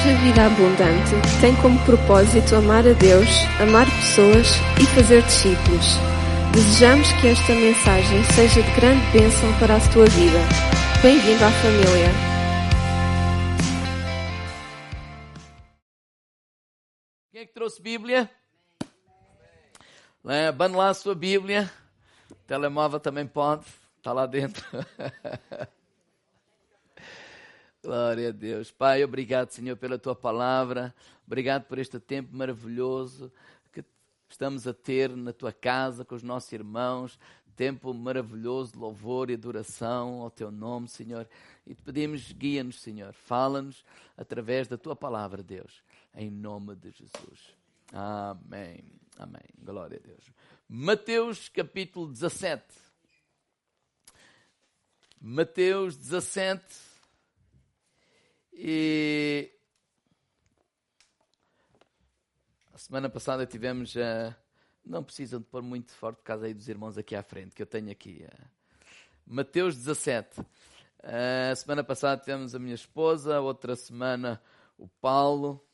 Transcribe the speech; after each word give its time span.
Igreja 0.00 0.18
Vida 0.20 0.46
Abundante 0.46 1.40
tem 1.42 1.54
como 1.60 1.78
propósito 1.84 2.56
amar 2.56 2.86
a 2.86 2.94
Deus, 2.94 3.28
amar 3.60 3.84
pessoas 3.84 4.46
e 4.80 4.86
fazer 4.94 5.22
discípulos. 5.24 5.84
Desejamos 6.54 7.12
que 7.20 7.26
esta 7.26 7.52
mensagem 7.52 8.24
seja 8.34 8.62
de 8.62 8.80
grande 8.80 9.04
bênção 9.12 9.52
para 9.58 9.76
a 9.76 9.92
tua 9.92 10.06
vida. 10.06 10.38
Bem-vindo 11.02 11.44
à 11.44 11.50
família. 11.50 12.08
Quem 17.30 17.42
é 17.42 17.46
que 17.46 17.52
trouxe 17.52 17.82
Bíblia? 17.82 18.30
Abane 20.48 20.76
lá 20.76 20.88
a 20.88 20.94
sua 20.94 21.14
Bíblia. 21.14 21.70
O 22.30 22.34
telemóvel 22.46 23.00
também 23.00 23.26
pode. 23.26 23.66
Está 23.98 24.14
lá 24.14 24.24
dentro. 24.24 24.64
Glória 27.82 28.28
a 28.28 28.32
Deus. 28.32 28.70
Pai, 28.70 29.02
obrigado, 29.02 29.50
Senhor, 29.52 29.74
pela 29.74 29.98
tua 29.98 30.14
palavra. 30.14 30.94
Obrigado 31.26 31.64
por 31.64 31.78
este 31.78 31.98
tempo 31.98 32.36
maravilhoso 32.36 33.32
que 33.72 33.82
estamos 34.28 34.66
a 34.66 34.74
ter 34.74 35.08
na 35.16 35.32
tua 35.32 35.50
casa 35.50 36.04
com 36.04 36.14
os 36.14 36.22
nossos 36.22 36.52
irmãos. 36.52 37.18
Tempo 37.56 37.94
maravilhoso 37.94 38.72
de 38.72 38.78
louvor 38.78 39.30
e 39.30 39.34
adoração 39.34 40.20
ao 40.20 40.30
teu 40.30 40.50
nome, 40.50 40.88
Senhor. 40.88 41.26
E 41.66 41.74
te 41.74 41.82
pedimos, 41.82 42.30
guia-nos, 42.32 42.82
Senhor. 42.82 43.14
Fala-nos 43.14 43.82
através 44.14 44.68
da 44.68 44.76
tua 44.76 44.94
palavra, 44.94 45.42
Deus. 45.42 45.82
Em 46.14 46.30
nome 46.30 46.76
de 46.76 46.90
Jesus. 46.90 47.56
Amém. 47.94 48.84
Amém. 49.18 49.42
Glória 49.58 49.98
a 50.02 50.06
Deus. 50.06 50.30
Mateus 50.68 51.48
capítulo 51.48 52.08
17. 52.08 52.62
Mateus 55.18 55.96
17 55.96 56.89
e 58.62 59.50
a 62.74 62.76
semana 62.76 63.08
passada 63.08 63.46
tivemos 63.46 63.96
a. 63.96 64.36
Não 64.84 65.02
precisam 65.02 65.40
de 65.40 65.46
pôr 65.46 65.62
muito 65.62 65.92
forte 65.92 66.18
por 66.18 66.24
causa 66.24 66.44
aí 66.44 66.52
dos 66.52 66.68
irmãos 66.68 66.98
aqui 66.98 67.16
à 67.16 67.22
frente, 67.22 67.54
que 67.54 67.62
eu 67.62 67.66
tenho 67.66 67.90
aqui. 67.90 68.26
Mateus 69.26 69.76
17. 69.76 70.44
A 71.02 71.56
semana 71.56 71.82
passada 71.82 72.20
tivemos 72.20 72.54
a 72.54 72.58
minha 72.58 72.74
esposa, 72.74 73.40
outra 73.40 73.74
semana 73.74 74.42
o 74.76 74.86
Paulo. 74.86 75.66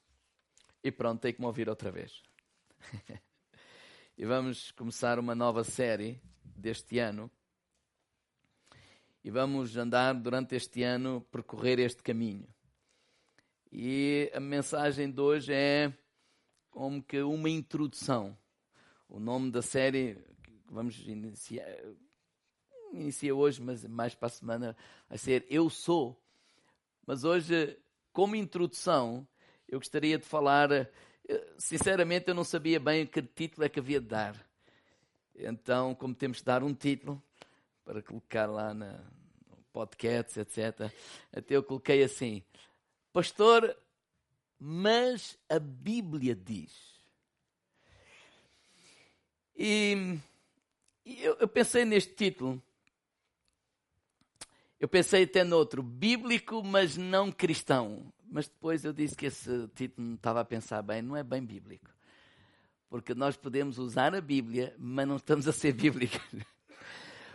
E 0.83 0.93
pronto, 0.93 1.21
tem 1.21 1.33
que 1.33 1.41
me 1.41 1.47
ouvir 1.47 1.69
outra 1.69 1.91
vez. 1.91 2.23
e 4.17 4.25
vamos 4.25 4.71
começar 4.71 5.19
uma 5.19 5.35
nova 5.35 5.65
série 5.65 6.23
deste 6.45 7.01
ano. 7.01 7.29
E 9.25 9.31
vamos 9.31 9.77
andar 9.77 10.15
durante 10.15 10.55
este 10.55 10.85
ano, 10.85 11.27
percorrer 11.33 11.81
este 11.81 12.01
caminho. 12.01 12.47
E 13.73 14.31
a 14.35 14.41
mensagem 14.41 15.11
de 15.11 15.21
hoje 15.21 15.53
é 15.53 15.93
como 16.71 17.03
que 17.03 17.21
uma 17.23 17.51
introdução. 17.51 18.37
O 19.09 19.19
nome 19.19 19.51
da 19.51 19.63
série 19.63 20.17
que 20.43 20.53
vamos 20.71 20.99
iniciar, 21.07 21.67
inicia 22.93 23.35
hoje, 23.35 23.61
mas 23.61 23.85
mais 23.85 24.15
para 24.15 24.27
a 24.27 24.31
semana 24.31 24.77
vai 25.09 25.19
ser 25.19 25.47
Eu 25.51 25.69
Sou. 25.69 26.21
Mas 27.07 27.25
hoje, 27.25 27.79
como 28.13 28.37
introdução, 28.37 29.27
eu 29.69 29.79
gostaria 29.79 30.19
de 30.19 30.25
falar. 30.25 30.69
Sinceramente, 31.59 32.29
eu 32.29 32.35
não 32.35 32.45
sabia 32.45 32.79
bem 32.79 33.07
que 33.07 33.21
título 33.23 33.65
é 33.65 33.69
que 33.69 33.81
havia 33.81 34.01
de 34.01 34.07
dar. 34.07 34.47
Então, 35.35 35.95
como 35.95 36.15
temos 36.15 36.39
de 36.39 36.45
dar 36.45 36.63
um 36.63 36.73
título 36.73 37.23
para 37.85 38.03
colocar 38.03 38.47
lá 38.47 38.73
na 38.73 39.05
podcast, 39.73 40.41
etc., 40.41 40.91
até 41.33 41.55
eu 41.57 41.63
coloquei 41.63 42.03
assim: 42.03 42.43
Pastor, 43.17 43.75
mas 44.61 45.39
a 45.49 45.59
Bíblia 45.59 46.35
diz. 46.37 47.01
E, 49.57 50.19
e 51.03 51.25
eu, 51.25 51.35
eu 51.37 51.49
pensei 51.49 51.87
neste 51.87 52.13
título. 52.13 52.63
Eu 54.79 54.87
pensei 54.87 55.23
até 55.23 55.43
noutro, 55.43 55.83
bíblico, 55.83 56.63
mas 56.63 56.99
não 56.99 57.33
cristão. 57.33 58.13
Mas 58.23 58.49
depois 58.49 58.85
eu 58.85 58.93
disse 58.93 59.17
que 59.17 59.25
esse 59.25 59.67
título 59.69 60.09
não 60.09 60.17
estava 60.17 60.43
a 60.43 60.45
pensar 60.45 60.83
bem, 60.83 61.01
não 61.01 61.17
é 61.17 61.23
bem 61.23 61.43
bíblico. 61.43 61.91
Porque 62.91 63.15
nós 63.15 63.35
podemos 63.35 63.79
usar 63.79 64.15
a 64.15 64.21
Bíblia, 64.21 64.77
mas 64.79 65.09
não 65.09 65.17
estamos 65.17 65.49
a 65.49 65.53
ser 65.53 65.73
bíblicos. 65.81 66.21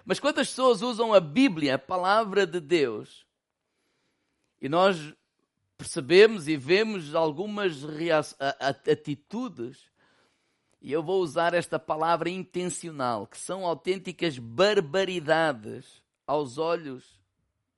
Mas 0.05 0.19
quantas 0.19 0.49
pessoas 0.49 0.83
usam 0.83 1.11
a 1.11 1.19
Bíblia, 1.19 1.73
a 1.73 1.79
palavra 1.79 2.45
de 2.45 2.59
Deus, 2.59 3.25
e 4.61 4.69
nós 4.69 5.15
percebemos 5.81 6.47
e 6.47 6.55
vemos 6.55 7.15
algumas 7.15 7.83
atitudes, 8.85 9.79
e 10.79 10.91
eu 10.91 11.01
vou 11.01 11.23
usar 11.23 11.55
esta 11.55 11.79
palavra 11.79 12.29
intencional, 12.29 13.25
que 13.25 13.37
são 13.37 13.65
autênticas 13.65 14.37
barbaridades 14.37 16.03
aos 16.27 16.59
olhos 16.59 17.19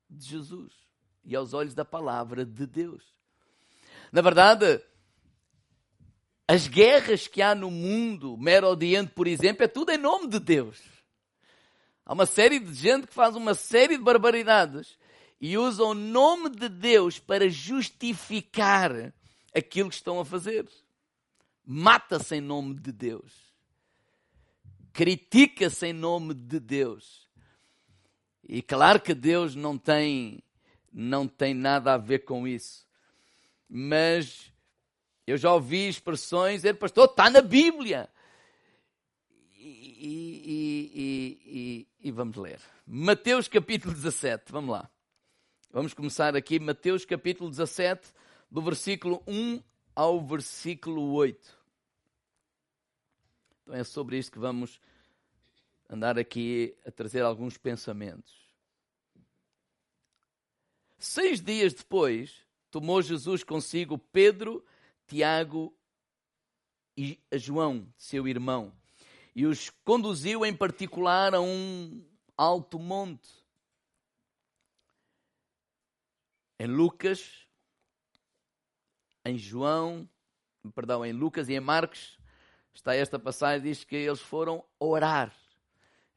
de 0.10 0.28
Jesus 0.28 0.74
e 1.24 1.34
aos 1.34 1.54
olhos 1.54 1.74
da 1.74 1.86
palavra 1.86 2.46
de 2.46 2.68
Deus. 2.68 3.06
Na 4.12 4.22
verdade, 4.22 4.82
as 6.46 6.68
guerras 6.68 7.26
que 7.26 7.42
há 7.42 7.56
no 7.56 7.72
mundo, 7.72 8.36
Mero 8.38 8.68
Oriente, 8.68 9.14
por 9.14 9.28
exemplo, 9.28 9.64
é 9.64 9.68
tudo 9.68 9.94
em 9.94 9.98
nome 9.98 10.28
de 10.28 10.40
Deus. 10.42 10.82
Há 12.06 12.12
uma 12.12 12.26
série 12.26 12.60
de 12.60 12.74
gente 12.74 13.08
que 13.08 13.14
faz 13.14 13.34
uma 13.34 13.54
série 13.54 13.98
de 13.98 14.04
barbaridades 14.04 14.98
e 15.46 15.58
usam 15.58 15.90
o 15.90 15.94
nome 15.94 16.50
de 16.52 16.70
Deus 16.70 17.20
para 17.20 17.50
justificar 17.50 19.14
aquilo 19.54 19.90
que 19.90 19.96
estão 19.96 20.18
a 20.22 20.24
fazer. 20.24 20.66
Mata-se 21.66 22.38
em 22.38 22.40
nome 22.40 22.76
de 22.76 22.94
Deus. 22.94 23.34
Critica-se 24.94 25.88
em 25.88 25.92
nome 25.92 26.34
de 26.34 26.62
Deus. 26.62 27.28
E 28.42 28.62
claro 28.62 29.02
que 29.02 29.14
Deus 29.14 29.54
não 29.54 29.78
tem 29.78 30.42
não 30.94 31.28
tem 31.28 31.54
nada 31.54 31.94
a 31.94 31.98
ver 31.98 32.20
com 32.20 32.48
isso. 32.48 32.88
Mas 33.68 34.50
eu 35.28 35.36
já 35.36 35.54
ouvi 35.54 35.90
expressões 35.90 36.62
dizer, 36.62 36.76
pastor, 36.76 37.04
está 37.04 37.30
na 37.30 37.42
Bíblia. 37.42 38.10
E, 39.58 40.96
e, 40.96 41.38
e, 41.46 41.88
e, 42.00 42.12
vamos 42.12 42.38
ler. 42.38 42.62
Mateus 42.88 43.50
capítulo 43.50 43.94
17, 43.94 44.50
vamos 44.50 44.72
lá. 44.72 44.90
Vamos 45.76 45.92
começar 45.96 46.36
aqui, 46.36 46.60
Mateus 46.60 47.04
capítulo 47.04 47.50
17, 47.50 48.14
do 48.52 48.62
versículo 48.62 49.24
1 49.26 49.60
ao 49.96 50.24
versículo 50.24 51.14
8. 51.14 51.60
Então 53.64 53.74
é 53.74 53.84
sobre 53.84 54.20
isto 54.20 54.32
que 54.32 54.38
vamos 54.38 54.80
andar 55.90 56.20
aqui 56.20 56.78
a 56.86 56.92
trazer 56.92 57.24
alguns 57.24 57.58
pensamentos. 57.58 58.48
Seis 61.00 61.42
dias 61.42 61.74
depois, 61.74 62.46
tomou 62.70 63.02
Jesus 63.02 63.44
consigo 63.44 63.98
Pedro, 63.98 64.64
Tiago 65.08 65.76
e 66.96 67.20
João, 67.32 67.92
seu 67.98 68.28
irmão, 68.28 68.72
e 69.36 69.44
os 69.48 69.72
conduziu 69.84 70.46
em 70.46 70.56
particular 70.56 71.34
a 71.34 71.42
um 71.42 72.06
alto 72.38 72.78
monte 72.78 73.43
em 76.60 76.68
Lucas, 76.68 77.48
em 79.26 79.38
João, 79.38 80.08
perdão, 80.76 81.06
em 81.06 81.12
Lucas 81.12 81.50
e 81.50 81.54
em 81.54 81.60
Marcos, 81.60 82.18
está 82.74 82.96
esta 82.96 83.18
passagem, 83.18 83.64
diz 83.64 83.84
que 83.84 83.96
eles 83.96 84.22
foram 84.22 84.64
orar. 84.80 85.34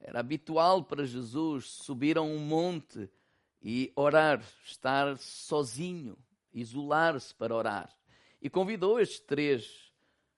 Era 0.00 0.20
habitual 0.20 0.84
para 0.84 1.04
Jesus 1.04 1.66
subir 1.66 2.18
a 2.18 2.22
um 2.22 2.38
monte 2.38 3.08
e 3.62 3.92
orar, 3.96 4.42
estar 4.64 5.18
sozinho, 5.18 6.16
isolar-se 6.52 7.34
para 7.34 7.54
orar. 7.54 7.94
E 8.40 8.48
convidou 8.48 9.00
estes 9.00 9.20
três 9.20 9.92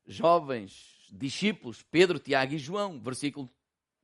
jovens 0.07 1.07
discípulos, 1.11 1.83
Pedro, 1.83 2.19
Tiago 2.19 2.55
e 2.55 2.59
João, 2.59 3.01
versículo 3.01 3.51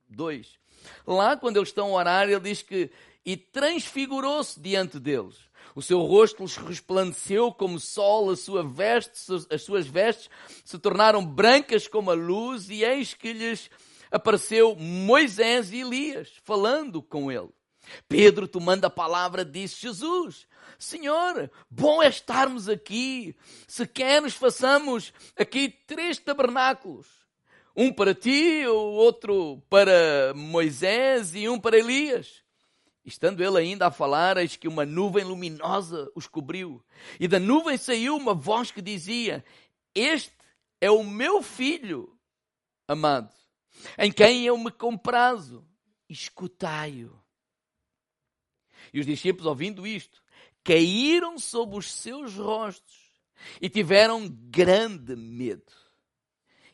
2. 0.09 0.59
Lá, 1.07 1.37
quando 1.37 1.57
eles 1.57 1.69
estão 1.69 1.89
a 1.89 1.99
orar, 1.99 2.29
ele 2.29 2.39
diz 2.39 2.61
que 2.61 2.91
e 3.25 3.35
transfigurou-se 3.35 4.59
diante 4.59 4.99
deles. 4.99 5.49
O 5.75 5.81
seu 5.81 5.99
rosto 5.99 6.41
lhes 6.41 6.55
resplandeceu 6.55 7.51
como 7.51 7.81
sol, 7.81 8.31
a 8.31 8.37
sua 8.37 8.63
veste, 8.63 9.11
as 9.51 9.61
suas 9.61 9.85
vestes 9.85 10.29
se 10.63 10.79
tornaram 10.79 11.23
brancas 11.25 11.85
como 11.85 12.09
a 12.09 12.13
luz, 12.13 12.69
e 12.69 12.81
eis 12.81 13.13
que 13.13 13.33
lhes 13.33 13.69
apareceu 14.09 14.73
Moisés 14.77 15.73
e 15.73 15.81
Elias, 15.81 16.31
falando 16.45 17.03
com 17.03 17.29
ele. 17.29 17.49
Pedro, 18.07 18.47
tomando 18.47 18.85
a 18.85 18.89
palavra, 18.89 19.43
disse: 19.43 19.81
Jesus, 19.81 20.47
Senhor, 20.79 21.51
bom 21.69 22.01
é 22.01 22.07
estarmos 22.07 22.69
aqui. 22.69 23.35
Se 23.67 23.85
queres, 23.85 24.33
façamos 24.33 25.11
aqui 25.37 25.67
três 25.85 26.17
tabernáculos: 26.17 27.05
um 27.75 27.91
para 27.91 28.15
ti, 28.15 28.65
o 28.65 28.73
outro 28.73 29.61
para 29.69 30.33
Moisés 30.33 31.35
e 31.35 31.49
um 31.49 31.59
para 31.59 31.77
Elias. 31.77 32.44
Estando 33.05 33.43
ele 33.43 33.59
ainda 33.59 33.85
a 33.85 33.91
falar, 33.91 34.35
eis 34.37 34.55
que 34.55 34.67
uma 34.67 34.83
nuvem 34.83 35.23
luminosa 35.23 36.11
os 36.15 36.27
cobriu. 36.27 36.83
E 37.19 37.27
da 37.27 37.39
nuvem 37.39 37.77
saiu 37.77 38.17
uma 38.17 38.33
voz 38.33 38.71
que 38.71 38.81
dizia: 38.81 39.45
Este 39.93 40.33
é 40.81 40.89
o 40.89 41.03
meu 41.03 41.43
filho 41.43 42.17
amado, 42.87 43.31
em 43.95 44.11
quem 44.11 44.43
eu 44.45 44.57
me 44.57 44.71
comprazo. 44.71 45.63
Escutai-o. 46.09 47.19
E 48.91 48.99
os 48.99 49.05
discípulos, 49.05 49.45
ouvindo 49.45 49.85
isto, 49.85 50.23
caíram 50.63 51.37
sobre 51.37 51.77
os 51.77 51.91
seus 51.91 52.35
rostos 52.35 52.97
e 53.61 53.69
tiveram 53.69 54.27
grande 54.27 55.15
medo. 55.15 55.71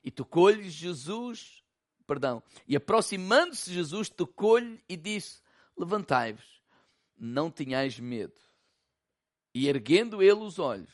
E 0.01 0.09
tocou-lhes 0.09 0.73
Jesus, 0.73 1.61
perdão, 2.07 2.41
e 2.65 2.75
aproximando-se 2.75 3.73
Jesus, 3.73 4.09
tocou-lhe 4.09 4.81
e 4.87 4.95
disse: 4.95 5.41
Levantai-vos, 5.77 6.61
não 7.17 7.49
tenhais 7.49 7.99
medo. 7.99 8.39
E 9.53 9.67
erguendo 9.67 10.21
ele 10.21 10.39
os 10.39 10.59
olhos, 10.59 10.89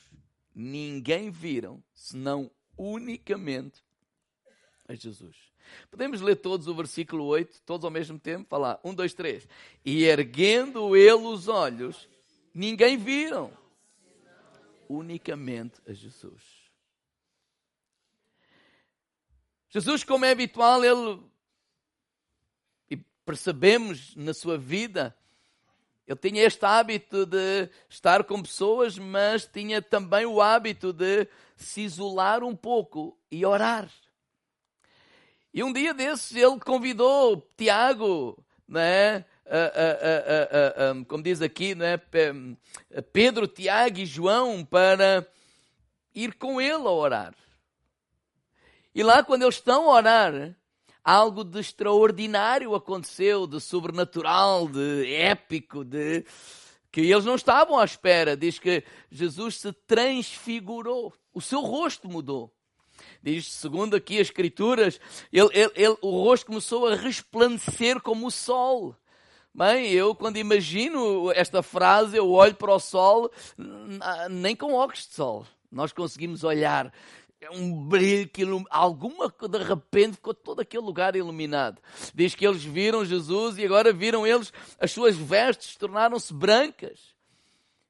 ninguém 0.54 1.30
viram, 1.30 1.84
senão 1.94 2.52
unicamente 2.78 3.84
a 4.88 4.96
Jesus. 4.96 5.36
Podemos 5.92 6.22
ler 6.22 6.38
todos 6.38 6.68
o 6.68 6.74
versículo 6.74 7.26
8, 7.26 7.62
todos 7.64 7.86
ao 7.86 7.92
mesmo 7.92 8.18
tempo? 8.18 8.48
Falar, 8.50 8.80
um, 8.84 8.94
dois, 8.94 9.14
três. 9.14 9.48
E 9.84 10.04
erguendo 10.06 10.96
ele 10.96 11.12
os 11.14 11.48
olhos, 11.48 12.08
ninguém 12.54 12.98
viram, 12.98 13.52
unicamente 14.88 15.82
a 15.86 15.94
Jesus. 15.94 16.42
Jesus, 19.70 20.04
como 20.04 20.26
é 20.26 20.32
habitual, 20.32 20.84
ele 20.84 21.20
percebemos 23.28 24.16
na 24.16 24.34
sua 24.34 24.58
vida. 24.58 25.14
Ele 26.08 26.18
tinha 26.18 26.44
este 26.46 26.66
hábito 26.66 27.26
de 27.26 27.70
estar 27.90 28.24
com 28.24 28.42
pessoas, 28.42 28.98
mas 28.98 29.46
tinha 29.46 29.82
também 29.82 30.26
o 30.26 30.42
hábito 30.42 30.94
de 30.94 31.28
se 31.58 31.82
isolar 31.82 32.42
um 32.42 32.56
pouco 32.56 33.20
e 33.30 33.46
orar. 33.46 33.90
E 35.54 35.62
um 35.62 35.74
dia 35.74 35.94
desses 35.94 36.34
ele 36.38 36.58
convidou 36.62 37.46
Tiago, 37.58 38.42
né? 38.66 39.26
como 41.10 41.22
diz 41.22 41.42
aqui, 41.42 41.76
né? 41.76 42.00
Pedro, 43.12 43.46
Tiago 43.46 44.00
e 44.00 44.06
João 44.06 44.64
para 44.64 45.28
ir 46.16 46.34
com 46.36 46.62
ele 46.62 46.88
a 46.88 46.92
orar. 46.92 47.36
E 48.96 49.04
lá, 49.04 49.22
quando 49.22 49.42
eles 49.42 49.56
estão 49.56 49.90
a 49.90 49.96
orar, 49.96 50.57
algo 51.08 51.46
de 51.46 51.62
extraordinário 51.62 52.76
aconteceu, 52.76 53.48
de 53.48 53.62
sobrenatural, 53.62 54.68
de 54.68 55.14
épico, 55.14 55.86
de 55.86 56.26
que 56.92 57.00
eles 57.00 57.24
não 57.24 57.36
estavam 57.36 57.80
à 57.80 57.86
espera. 57.86 58.36
Diz 58.36 58.60
que 58.60 58.84
Jesus 59.10 59.56
se 59.56 59.72
transfigurou, 59.72 61.14
o 61.34 61.40
seu 61.40 61.62
rosto 61.62 62.10
mudou. 62.10 62.54
Diz, 63.24 63.48
segundo 63.48 63.96
aqui 63.96 64.16
as 64.16 64.28
Escrituras, 64.28 65.00
ele, 65.32 65.48
ele, 65.54 65.72
ele, 65.76 65.98
o 66.02 66.10
rosto 66.10 66.48
começou 66.48 66.88
a 66.88 66.96
resplandecer 66.96 68.02
como 68.02 68.28
o 68.28 68.32
sol. 68.32 68.94
Bem, 69.54 69.90
eu 69.90 70.14
quando 70.14 70.36
imagino 70.36 71.32
esta 71.32 71.64
frase, 71.64 72.18
eu 72.18 72.30
olho 72.30 72.56
para 72.56 72.76
o 72.76 72.80
sol, 72.80 73.32
nem 74.30 74.58
com 74.58 74.74
óculos 74.74 75.08
de 75.08 75.14
sol. 75.14 75.48
Nós 75.72 75.94
conseguimos 75.94 76.44
olhar 76.44 76.94
é 77.40 77.52
um 77.52 77.88
brilho 77.88 78.28
que 78.28 78.44
alguma 78.70 79.30
de 79.30 79.64
repente 79.64 80.16
ficou 80.16 80.34
todo 80.34 80.60
aquele 80.60 80.84
lugar 80.84 81.16
iluminado. 81.16 81.82
Diz 82.14 82.34
que 82.34 82.46
eles 82.46 82.64
viram 82.64 83.06
Jesus 83.06 83.58
e 83.58 83.66
agora 83.66 83.94
viram 83.94 84.26
eles 84.26 84.52
as 84.80 84.92
suas 84.92 85.16
vestes 85.16 85.76
tornaram-se 85.76 86.34
brancas. 86.34 87.16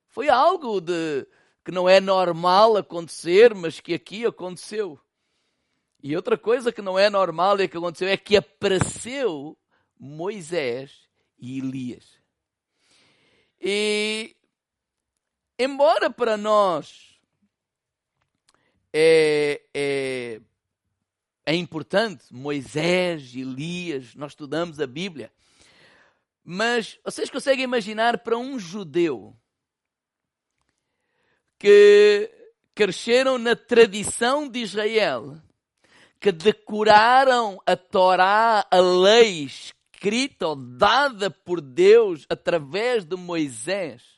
Foi 0.10 0.30
algo 0.30 0.82
de 0.82 1.26
que 1.64 1.72
não 1.72 1.88
é 1.88 2.00
normal 2.00 2.78
acontecer, 2.78 3.54
mas 3.54 3.80
que 3.80 3.94
aqui 3.94 4.26
aconteceu. 4.26 5.00
E 6.04 6.16
outra 6.16 6.38
coisa 6.38 6.72
que 6.72 6.82
não 6.82 6.98
é 6.98 7.10
normal 7.10 7.60
e 7.60 7.68
que 7.68 7.78
aconteceu 7.78 8.08
é 8.08 8.18
que 8.18 8.38
apareceu 8.38 9.58
Moisés 10.00 11.08
e 11.40 11.60
Elias. 11.60 12.06
E 13.60 14.36
embora 15.58 16.10
para 16.10 16.38
nós 16.38 17.07
é, 18.94 19.62
é, 19.74 20.42
é 21.46 21.56
importante. 21.56 22.26
Moisés, 22.32 23.36
Elias, 23.36 24.16
nós 24.16 24.32
estudamos 24.32 24.80
a 24.80 24.88
Bíblia. 24.88 25.32
Mas 26.44 26.98
vocês 27.04 27.30
conseguem 27.30 27.66
imaginar 27.66 28.20
para 28.20 28.38
um 28.38 28.58
judeu 28.58 29.36
que 31.60 32.32
cresceram 32.74 33.38
na 33.38 33.56
tradição 33.56 34.48
de 34.48 34.60
Israel, 34.60 35.42
que 36.20 36.32
decoraram 36.32 37.62
a 37.66 37.76
Torá, 37.76 38.66
a 38.70 38.80
lei 38.80 39.46
escrita 39.46 40.48
ou 40.48 40.56
dada 40.56 41.30
por 41.30 41.60
Deus 41.60 42.26
através 42.30 43.04
de 43.04 43.16
Moisés, 43.16 44.17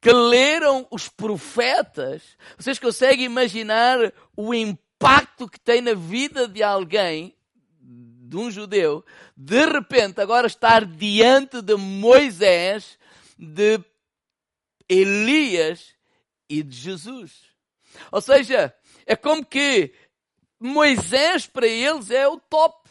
que 0.00 0.12
leram 0.12 0.86
os 0.90 1.08
profetas, 1.08 2.36
vocês 2.56 2.78
conseguem 2.78 3.26
imaginar 3.26 3.98
o 4.34 4.54
impacto 4.54 5.48
que 5.48 5.60
tem 5.60 5.80
na 5.80 5.94
vida 5.94 6.48
de 6.48 6.62
alguém, 6.62 7.34
de 7.80 8.36
um 8.36 8.50
judeu, 8.50 9.04
de 9.36 9.66
repente 9.66 10.20
agora 10.20 10.46
estar 10.46 10.84
diante 10.84 11.60
de 11.60 11.74
Moisés, 11.74 12.98
de 13.38 13.80
Elias 14.88 15.94
e 16.48 16.62
de 16.62 16.76
Jesus. 16.76 17.32
Ou 18.10 18.20
seja, 18.20 18.74
é 19.04 19.16
como 19.16 19.44
que 19.44 19.92
Moisés 20.58 21.46
para 21.46 21.66
eles 21.66 22.10
é 22.10 22.26
o 22.28 22.38
top. 22.38 22.88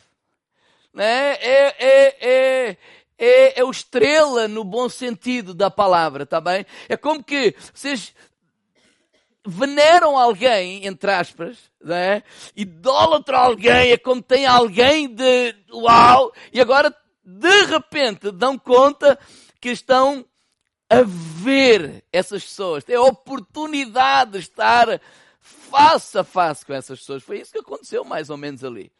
Né? 0.93 1.33
É, 1.35 1.75
é, 1.79 2.29
é, 2.29 2.77
é, 3.19 3.59
é 3.59 3.63
o 3.63 3.69
estrela 3.69 4.47
no 4.47 4.63
bom 4.63 4.87
sentido 4.87 5.53
da 5.53 5.69
palavra, 5.69 6.25
tá 6.25 6.39
bem? 6.39 6.65
É 6.87 6.95
como 6.95 7.21
que 7.21 7.53
vocês 7.73 8.13
veneram 9.45 10.17
alguém, 10.17 10.85
entre 10.85 11.11
aspas, 11.11 11.57
né? 11.83 12.23
idólatra 12.55 13.37
alguém, 13.37 13.91
é 13.91 13.97
como 13.97 14.21
tem 14.21 14.45
alguém 14.45 15.07
de 15.07 15.55
uau, 15.71 16.33
e 16.53 16.61
agora 16.61 16.95
de 17.23 17.65
repente 17.65 18.31
dão 18.31 18.57
conta 18.57 19.19
que 19.59 19.69
estão 19.69 20.25
a 20.89 21.01
ver 21.03 22.03
essas 22.11 22.43
pessoas, 22.43 22.83
têm 22.83 22.95
a 22.95 23.01
oportunidade 23.01 24.31
de 24.31 24.37
estar 24.39 24.99
face 25.39 26.17
a 26.17 26.23
face 26.23 26.65
com 26.65 26.73
essas 26.73 26.99
pessoas. 26.99 27.21
Foi 27.21 27.39
isso 27.39 27.51
que 27.51 27.59
aconteceu 27.59 28.03
mais 28.03 28.29
ou 28.29 28.37
menos 28.37 28.63
ali. 28.63 28.91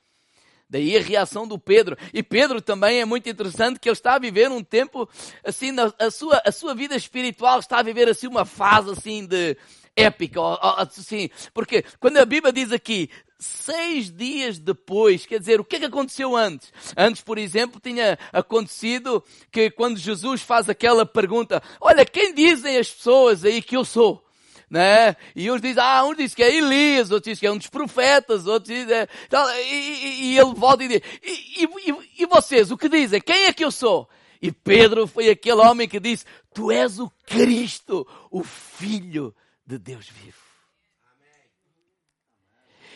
Daí 0.70 0.96
a 0.96 1.02
reação 1.02 1.48
do 1.48 1.58
Pedro. 1.58 1.98
E 2.14 2.22
Pedro 2.22 2.62
também 2.62 3.02
é 3.02 3.06
muito 3.06 3.28
interessante 3.28 3.80
que 3.80 3.90
ele 3.90 3.94
está 3.94 4.16
a 4.16 4.20
viver 4.20 4.52
um 4.52 4.64
tempo 4.64 5.10
assim, 5.44 5.72
a 5.98 6.12
sua, 6.12 6.42
a 6.46 6.52
sua 6.52 6.76
vida 6.76 6.96
espiritual 6.96 7.60
está 7.60 7.80
a 7.80 7.84
viver 7.84 8.08
assim 8.08 8.28
uma 8.28 8.46
fase 8.46 8.92
assim 8.92 9.26
de 9.26 9.58
épica, 9.96 10.40
assim, 10.78 11.30
porque 11.54 11.84
quando 12.00 12.18
a 12.18 12.26
Bíblia 12.26 12.54
diz 12.54 12.72
aqui, 12.72 13.10
seis 13.38 14.12
dias 14.12 14.58
depois, 14.58 15.26
quer 15.26 15.40
dizer, 15.40 15.60
o 15.60 15.64
que 15.64 15.78
é 15.78 15.80
que 15.80 15.86
aconteceu 15.86 16.36
antes? 16.36 16.72
Antes, 16.96 17.22
por 17.22 17.38
exemplo, 17.38 17.82
tinha 17.82 18.18
acontecido 18.32 19.24
que 19.52 19.70
quando 19.72 19.98
Jesus 19.98 20.42
faz 20.42 20.70
aquela 20.70 21.06
pergunta, 21.06 21.62
olha, 21.82 22.06
quem 22.06 22.34
dizem 22.34 22.78
as 22.78 22.90
pessoas 22.90 23.44
aí 23.44 23.62
que 23.62 23.76
eu 23.76 23.84
sou? 23.84 24.29
Né? 24.70 25.16
E 25.36 25.50
uns 25.50 25.62
dizem, 25.62 25.82
ah, 25.84 26.06
uns 26.06 26.18
dizem 26.18 26.36
que 26.36 26.44
é 26.44 26.56
Elias, 26.56 27.12
outros 27.12 27.32
dizem 27.32 27.40
que 27.40 27.48
é 27.48 27.52
um 27.52 27.58
dos 27.58 27.68
profetas, 27.68 28.46
outros 28.46 28.74
dizem, 28.74 28.96
é, 28.96 29.08
e, 29.64 29.76
e, 29.76 30.24
e, 30.26 30.40
ele 30.40 30.54
volta 30.54 30.84
e 30.84 30.88
diz, 30.88 31.02
e, 31.24 31.64
e, 31.64 32.24
e 32.24 32.26
vocês, 32.28 32.70
o 32.70 32.78
que 32.78 32.88
dizem? 32.88 33.20
Quem 33.20 33.46
é 33.46 33.54
que 33.54 33.66
eu 33.66 33.72
sou? 33.72 34.08
E 34.42 34.52
Pedro 34.52 35.08
foi 35.08 35.30
aquele 35.30 35.62
homem 35.62 35.88
que 35.88 36.00
disse, 36.00 36.26
tu 36.54 36.72
és 36.72 37.00
o 37.00 37.12
Cristo, 37.26 38.08
o 38.30 38.44
Filho 38.44 39.36
de 39.66 39.78
Deus 39.78 40.08
vivo. 40.08 40.38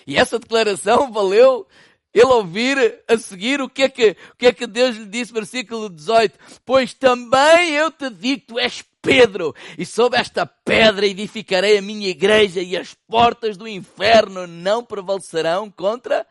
E 0.05 0.17
essa 0.17 0.37
declaração 0.37 1.11
valeu 1.11 1.67
ele 2.13 2.25
ouvir 2.25 3.03
a 3.07 3.17
seguir 3.17 3.61
o 3.61 3.69
que 3.69 3.83
é 3.83 3.89
que, 3.89 4.15
o 4.33 4.37
que, 4.37 4.47
é 4.47 4.53
que 4.53 4.67
Deus 4.67 4.95
lhe 4.95 5.05
disse, 5.05 5.33
versículo 5.33 5.89
18. 5.89 6.37
Pois 6.63 6.93
também 6.93 7.71
eu 7.71 7.89
te 7.89 8.09
digo, 8.09 8.43
tu 8.47 8.59
és 8.59 8.83
Pedro, 9.03 9.53
e 9.77 9.85
sobre 9.85 10.17
esta 10.17 10.45
pedra 10.45 11.05
edificarei 11.05 11.77
a 11.77 11.81
minha 11.81 12.07
igreja, 12.07 12.61
e 12.61 12.77
as 12.77 12.93
portas 12.93 13.57
do 13.57 13.67
inferno 13.67 14.47
não 14.47 14.81
prevalecerão 14.81 15.69
contra 15.69 16.25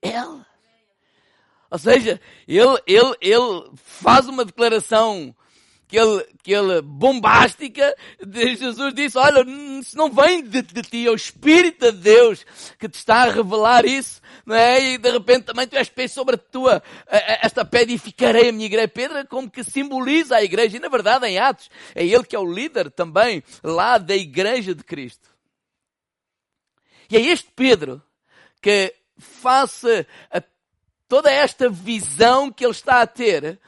ela. 0.00 0.46
Ou 1.68 1.78
seja, 1.78 2.20
ele, 2.46 2.80
ele, 2.86 3.16
ele 3.20 3.70
faz 3.74 4.28
uma 4.28 4.44
declaração 4.44 5.34
aquele, 5.92 6.26
aquele 6.40 6.80
bombástica, 6.80 7.94
de 8.24 8.56
Jesus 8.56 8.94
disse, 8.94 9.18
olha, 9.18 9.44
isso 9.78 9.96
não 9.96 10.10
vem 10.10 10.42
de, 10.42 10.62
de 10.62 10.82
ti, 10.82 11.06
é 11.06 11.10
o 11.10 11.14
Espírito 11.14 11.92
de 11.92 11.98
Deus 11.98 12.46
que 12.78 12.88
te 12.88 12.94
está 12.94 13.24
a 13.24 13.30
revelar 13.30 13.84
isso, 13.84 14.22
não 14.46 14.56
é? 14.56 14.94
E 14.94 14.98
de 14.98 15.10
repente 15.10 15.44
também 15.44 15.66
tu 15.66 15.76
és 15.76 15.90
pé 15.90 16.08
sobre 16.08 16.36
a 16.36 16.38
tua, 16.38 16.82
esta 17.06 17.62
pedra 17.64 17.92
e 17.92 17.98
ficarei 17.98 18.48
a 18.48 18.52
minha 18.52 18.66
igreja. 18.66 18.88
Pedra 18.88 19.26
como 19.26 19.50
que 19.50 19.62
simboliza 19.62 20.36
a 20.36 20.42
igreja, 20.42 20.78
e 20.78 20.80
na 20.80 20.88
verdade 20.88 21.26
em 21.26 21.38
Atos, 21.38 21.70
é 21.94 22.04
ele 22.04 22.24
que 22.24 22.34
é 22.34 22.38
o 22.38 22.50
líder 22.50 22.90
também 22.90 23.42
lá 23.62 23.98
da 23.98 24.16
igreja 24.16 24.74
de 24.74 24.82
Cristo. 24.82 25.28
E 27.10 27.16
é 27.16 27.20
este 27.20 27.50
Pedro 27.54 28.02
que 28.62 28.94
face 29.18 30.06
a 30.30 30.42
toda 31.06 31.30
esta 31.30 31.68
visão 31.68 32.50
que 32.50 32.64
ele 32.64 32.72
está 32.72 33.02
a 33.02 33.06
ter, 33.06 33.60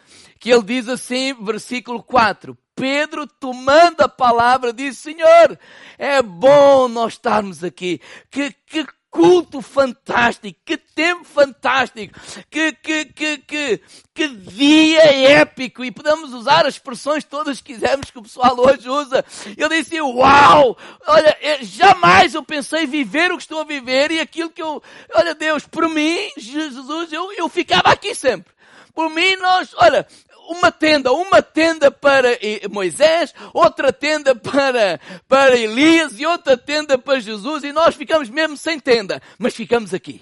que 0.44 0.52
ele 0.52 0.62
diz 0.62 0.90
assim, 0.90 1.32
versículo 1.42 2.02
4, 2.02 2.54
Pedro, 2.76 3.26
tomando 3.26 4.02
a 4.02 4.08
palavra, 4.10 4.74
diz, 4.74 4.98
Senhor, 4.98 5.58
é 5.96 6.20
bom 6.20 6.86
nós 6.86 7.14
estarmos 7.14 7.64
aqui. 7.64 7.98
Que, 8.30 8.54
que 8.66 8.86
culto 9.08 9.62
fantástico, 9.62 10.60
que 10.66 10.76
tempo 10.76 11.24
fantástico, 11.24 12.20
que, 12.50 12.72
que, 12.72 13.06
que, 13.06 13.38
que, 13.38 13.80
que 14.12 14.28
dia 14.28 15.40
épico, 15.40 15.82
e 15.82 15.90
podemos 15.90 16.34
usar 16.34 16.66
as 16.66 16.74
expressões 16.74 17.24
todas 17.24 17.62
que 17.62 17.72
quisermos 17.72 18.10
que 18.10 18.18
o 18.18 18.22
pessoal 18.22 18.54
hoje 18.58 18.86
usa. 18.86 19.24
Ele 19.56 19.82
disse, 19.82 19.98
uau, 19.98 20.76
olha, 21.06 21.38
jamais 21.62 22.34
eu 22.34 22.42
pensei 22.42 22.84
viver 22.86 23.32
o 23.32 23.38
que 23.38 23.44
estou 23.44 23.62
a 23.62 23.64
viver 23.64 24.10
e 24.10 24.20
aquilo 24.20 24.50
que 24.50 24.60
eu, 24.60 24.82
olha 25.14 25.34
Deus, 25.34 25.66
por 25.66 25.88
mim, 25.88 26.28
Jesus, 26.36 27.10
eu, 27.14 27.32
eu 27.32 27.48
ficava 27.48 27.88
aqui 27.88 28.14
sempre. 28.14 28.52
Por 28.94 29.10
mim, 29.10 29.34
nós, 29.36 29.74
olha, 29.76 30.06
uma 30.48 30.70
tenda, 30.70 31.12
uma 31.12 31.42
tenda 31.42 31.90
para 31.90 32.28
Moisés, 32.70 33.34
outra 33.52 33.92
tenda 33.92 34.34
para, 34.34 35.00
para 35.28 35.56
Elias 35.56 36.18
e 36.18 36.26
outra 36.26 36.56
tenda 36.56 36.98
para 36.98 37.20
Jesus 37.20 37.64
e 37.64 37.72
nós 37.72 37.94
ficamos 37.94 38.28
mesmo 38.28 38.56
sem 38.56 38.78
tenda, 38.78 39.20
mas 39.38 39.54
ficamos 39.54 39.94
aqui. 39.94 40.20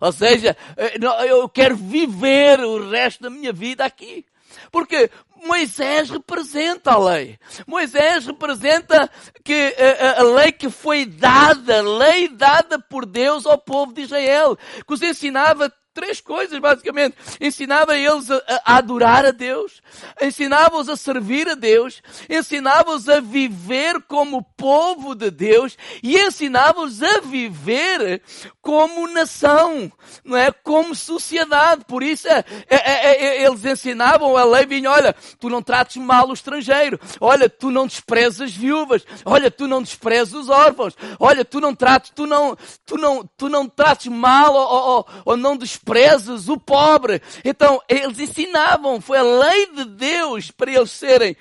Ou 0.00 0.12
seja, 0.12 0.56
eh, 0.76 0.96
eu 1.28 1.48
quero 1.48 1.76
viver 1.76 2.60
o 2.60 2.88
resto 2.88 3.22
da 3.22 3.30
minha 3.30 3.52
vida 3.52 3.84
aqui. 3.84 4.24
Porque 4.70 5.10
Moisés 5.44 6.10
representa 6.10 6.92
a 6.92 6.98
lei. 6.98 7.38
Moisés 7.66 8.26
representa 8.26 9.10
que 9.44 9.52
a, 9.52 9.82
eh, 9.82 10.14
a, 10.16 10.20
a, 10.20 10.22
lei 10.22 10.52
que 10.52 10.70
foi 10.70 11.04
dada, 11.04 11.82
lei 11.82 12.28
dada 12.28 12.78
por 12.78 13.04
Deus 13.04 13.44
ao 13.44 13.58
povo 13.58 13.92
de 13.92 14.02
Israel, 14.02 14.56
que 14.86 14.94
os 14.94 15.02
ensinava 15.02 15.72
três 15.98 16.20
coisas, 16.20 16.56
basicamente. 16.60 17.16
Ensinava 17.40 17.98
eles 17.98 18.30
a, 18.30 18.40
a 18.64 18.76
adorar 18.76 19.26
a 19.26 19.32
Deus, 19.32 19.82
ensinava-os 20.22 20.88
a 20.88 20.96
servir 20.96 21.48
a 21.48 21.56
Deus, 21.56 22.00
ensinava-os 22.30 23.08
a 23.08 23.18
viver 23.18 24.00
como 24.02 24.44
povo 24.56 25.16
de 25.16 25.28
Deus 25.28 25.76
e 26.00 26.16
ensinava-os 26.16 27.02
a 27.02 27.18
viver 27.20 28.22
como 28.62 29.08
nação, 29.08 29.90
não 30.24 30.36
é? 30.36 30.52
Como 30.52 30.94
sociedade. 30.94 31.84
Por 31.84 32.04
isso 32.04 32.28
é, 32.28 32.44
é, 32.68 32.76
é, 32.76 33.26
é 33.26 33.42
eles 33.44 33.64
ensinavam 33.64 34.36
a 34.36 34.44
lei, 34.44 34.66
vinha, 34.66 34.92
olha, 34.92 35.16
tu 35.40 35.50
não 35.50 35.60
trates 35.60 35.96
mal 35.96 36.28
o 36.28 36.32
estrangeiro, 36.32 37.00
olha, 37.20 37.48
tu 37.48 37.72
não 37.72 37.88
desprezas 37.88 38.52
viúvas, 38.52 39.04
olha, 39.24 39.50
tu 39.50 39.66
não 39.66 39.82
desprezas 39.82 40.34
os 40.34 40.48
órfãos, 40.48 40.94
olha, 41.18 41.44
tu 41.44 41.60
não 41.60 41.74
trates, 41.74 42.12
tu 42.14 42.24
não, 42.24 42.56
tu 42.86 42.96
não, 42.96 43.28
tu 43.36 43.48
não 43.48 43.68
trates 43.68 44.06
mal 44.06 44.54
ou, 44.54 44.96
ou, 44.96 45.06
ou 45.24 45.36
não 45.36 45.56
desprezas 45.56 45.87
desprezas 45.88 46.48
o 46.48 46.58
pobre. 46.58 47.22
Então, 47.44 47.80
eles 47.88 48.18
ensinavam, 48.18 49.00
foi 49.00 49.18
a 49.18 49.22
lei 49.22 49.66
de 49.72 49.84
Deus 49.86 50.50
para 50.50 50.70
eles 50.70 50.90
serem 50.90 51.36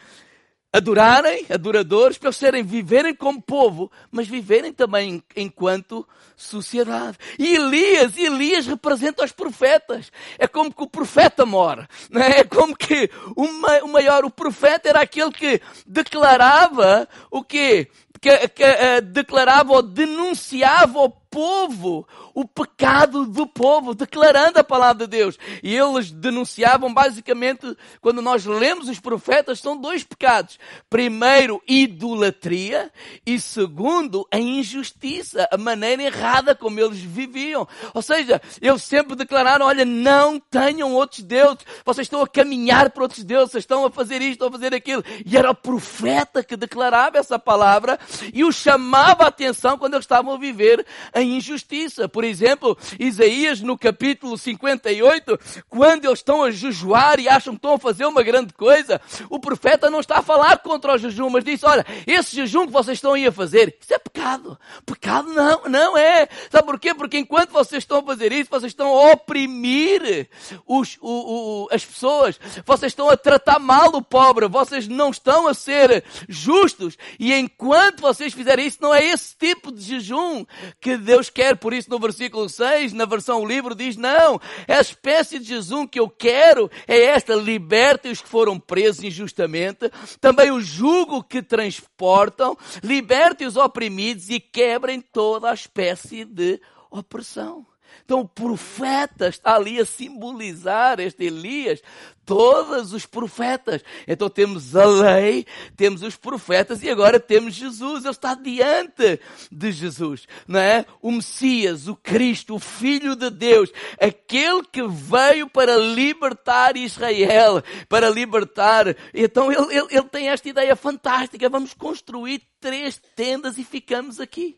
adorarem, 0.72 1.46
adoradores, 1.50 2.18
para 2.18 2.27
eles 2.27 2.38
serem, 2.38 2.63
viverem 2.63 3.13
como 3.13 3.42
povo, 3.42 3.92
mas 4.12 4.27
viverem 4.27 4.72
também 4.72 5.24
enquanto 5.36 6.08
sociedade. 6.36 7.18
E 7.39 7.56
Elias, 7.56 8.16
Elias 8.16 8.68
representa 8.68 9.25
os 9.25 9.32
profetas. 9.32 10.12
É 10.38 10.48
como 10.48 10.74
que 10.74 10.84
o 10.84 10.88
profeta 10.88 11.46
mora. 11.46 11.88
É? 12.13 12.42
é 12.42 12.44
como 12.44 12.75
que 12.75 13.10
o 13.36 13.88
maior, 13.88 14.24
o 14.24 14.30
profeta 14.30 14.89
era 14.89 15.01
aquele 15.01 15.32
que 15.32 15.62
declarava 15.86 17.08
o 17.32 17.44
quê? 17.44 17.88
Que, 18.22 18.48
que 18.50 18.63
uh, 18.63 19.01
declarava 19.01 19.74
ou 19.74 19.82
denunciava 19.82 21.00
ao 21.00 21.10
povo 21.29 22.07
o 22.34 22.46
pecado 22.46 23.25
do 23.25 23.48
povo, 23.48 23.93
declarando 23.93 24.60
a 24.60 24.63
palavra 24.63 25.05
de 25.05 25.17
Deus. 25.17 25.38
E 25.63 25.75
eles 25.75 26.12
denunciavam 26.12 26.93
basicamente, 26.93 27.75
quando 28.01 28.22
nós 28.22 28.46
lemos 28.46 28.89
os 28.89 29.00
profetas, 29.00 29.60
são 29.60 29.77
dois 29.77 30.03
pecados. 30.03 30.60
Primeiro, 30.89 31.62
idolatria 31.67 32.91
e 33.25 33.39
segundo, 33.39 34.27
a 34.31 34.39
injustiça, 34.39 35.48
a 35.51 35.57
maneira 35.57 36.03
errada 36.03 36.55
como 36.55 36.79
eles 36.79 37.00
viviam. 37.00 37.67
Ou 37.93 38.01
seja, 38.01 38.41
eles 38.62 38.84
sempre 38.84 39.15
declararam, 39.15 39.65
olha, 39.65 39.86
não 39.86 40.39
tenham 40.39 40.93
outros 40.93 41.24
deuses, 41.24 41.65
vocês 41.86 42.05
estão 42.05 42.22
a 42.22 42.27
caminhar 42.27 42.89
para 42.89 43.03
outros 43.03 43.24
deuses, 43.24 43.55
estão 43.55 43.86
a 43.86 43.91
fazer 43.91 44.22
isto, 44.22 44.46
a 44.46 44.51
fazer 44.51 44.74
aquilo. 44.74 45.03
E 45.25 45.38
era 45.38 45.51
o 45.51 45.55
profeta 45.55 46.43
que 46.43 46.55
declarava 46.55 47.17
essa 47.17 47.39
palavra 47.39 48.00
e 48.34 48.43
o 48.43 48.51
chamava 48.51 49.24
a 49.24 49.27
atenção 49.27 49.77
quando 49.77 49.93
eles 49.93 50.03
estavam 50.03 50.34
a 50.34 50.38
viver 50.38 50.86
a 51.17 51.21
injustiça. 51.24 52.07
Por 52.07 52.24
exemplo, 52.24 52.77
Isaías 53.00 53.59
no 53.59 53.77
capítulo 53.77 54.38
58, 54.38 55.39
quando 55.67 56.05
eles 56.05 56.19
estão 56.19 56.43
a 56.43 56.51
jejuar 56.51 57.19
e 57.19 57.27
acham 57.27 57.53
que 57.53 57.57
estão 57.57 57.74
a 57.74 57.79
fazer 57.79 58.05
uma 58.05 58.21
grande 58.21 58.53
coisa, 58.53 59.01
o 59.29 59.39
profeta 59.39 59.89
não 59.89 60.00
está 60.00 60.19
a 60.19 60.21
falar 60.21 60.59
contra 60.59 60.93
o 60.93 60.97
jejum, 60.97 61.29
mas 61.29 61.43
diz, 61.43 61.63
olha, 61.63 61.86
esse 62.05 62.36
jejum 62.36 62.67
que 62.67 62.71
vocês 62.71 62.97
estão 62.97 63.13
aí 63.13 63.25
a 63.25 63.31
fazer, 63.31 63.75
isso 63.81 63.93
é 63.93 63.97
pecado. 63.97 64.59
Pecado 64.86 65.33
não, 65.33 65.63
não 65.67 65.97
é. 65.97 66.27
Sabe 66.51 66.65
por 66.67 66.79
quê? 66.79 66.93
Porque 66.93 67.17
enquanto 67.17 67.51
vocês 67.51 67.83
estão 67.83 68.00
a 68.00 68.03
fazer 68.03 68.31
isso, 68.31 68.50
vocês 68.50 68.71
estão 68.71 68.88
a 68.88 69.12
oprimir 69.13 70.29
os, 70.67 70.97
o, 71.01 71.63
o, 71.63 71.67
as 71.71 71.83
pessoas, 71.83 72.39
vocês 72.65 72.91
estão 72.91 73.09
a 73.09 73.17
tratar 73.17 73.57
mal 73.57 73.89
o 73.89 74.03
pobre, 74.03 74.47
vocês 74.47 74.88
não 74.88 75.09
estão 75.09 75.47
a 75.47 75.53
ser 75.53 76.03
justos, 76.29 76.95
e 77.19 77.33
enquanto 77.33 78.01
vocês 78.01 78.33
fizerem 78.33 78.67
isso, 78.67 78.77
não 78.81 78.93
é 78.93 79.03
esse 79.03 79.36
tipo 79.36 79.71
de 79.71 79.81
jejum 79.81 80.45
que 80.79 80.95
Deus 81.08 81.30
quer. 81.30 81.56
Por 81.56 81.74
isso, 81.74 81.90
no 81.90 81.98
versículo 81.98 82.50
6, 82.50 82.92
na 82.92 83.06
versão 83.06 83.48
livro, 83.48 83.74
diz: 83.74 83.96
Não, 83.96 84.40
a 84.68 84.82
espécie 84.82 85.40
de 85.40 85.46
jejum 85.46 85.88
que 85.88 86.00
eu 86.00 86.10
quero 86.10 86.70
é 86.86 87.00
esta: 87.06 87.34
liberte 87.34 88.10
os 88.10 88.22
que 88.22 88.28
foram 88.28 88.60
presos 88.60 89.04
injustamente, 89.04 89.90
também 90.20 90.52
o 90.52 90.60
jugo 90.60 91.24
que 91.24 91.42
transportam, 91.42 92.58
liberte 92.84 93.46
os 93.46 93.56
oprimidos 93.56 94.30
e 94.30 94.40
quebrem 94.40 95.00
toda 95.00 95.50
a 95.50 95.54
espécie 95.54 96.26
de 96.26 96.60
opressão. 96.92 97.66
Então 98.08 98.22
o 98.22 98.28
profeta 98.28 99.28
está 99.28 99.56
ali 99.56 99.82
a 99.82 99.86
simbolizar 99.86 100.98
este 100.98 101.26
Elias, 101.26 101.82
todos 102.26 102.94
os 102.94 103.06
profetas. 103.06 103.84
Então 104.08 104.30
temos 104.30 104.78
a 104.78 104.86
lei, 104.86 105.46
temos 105.76 106.02
os 106.02 106.16
profetas 106.16 106.82
e 106.82 106.90
agora 106.90 107.20
temos 107.20 107.54
Jesus. 107.54 108.06
Ele 108.06 108.12
está 108.12 108.34
diante 108.34 109.20
de 109.52 109.72
Jesus, 109.74 110.26
não 110.48 110.58
é? 110.58 110.86
O 111.02 111.12
Messias, 111.12 111.90
o 111.90 111.98
Cristo, 111.98 112.56
o 112.56 112.60
Filho 112.60 113.14
de 113.14 113.30
Deus, 113.30 113.74
aquele 114.00 114.64
que 114.64 114.88
veio 114.88 115.50
para 115.50 115.76
libertar 115.76 116.78
Israel, 116.78 117.62
para 117.90 118.10
libertar. 118.10 118.96
Então 119.14 119.52
ele, 119.52 119.76
ele, 119.76 119.88
ele 119.92 120.08
tem 120.08 120.30
esta 120.30 120.48
ideia 120.48 120.78
fantástica. 120.78 121.50
Vamos 121.50 121.74
construir 121.74 122.42
três 122.62 123.02
tendas 123.18 123.58
e 123.58 123.66
ficamos 123.66 124.22
aqui. 124.22 124.58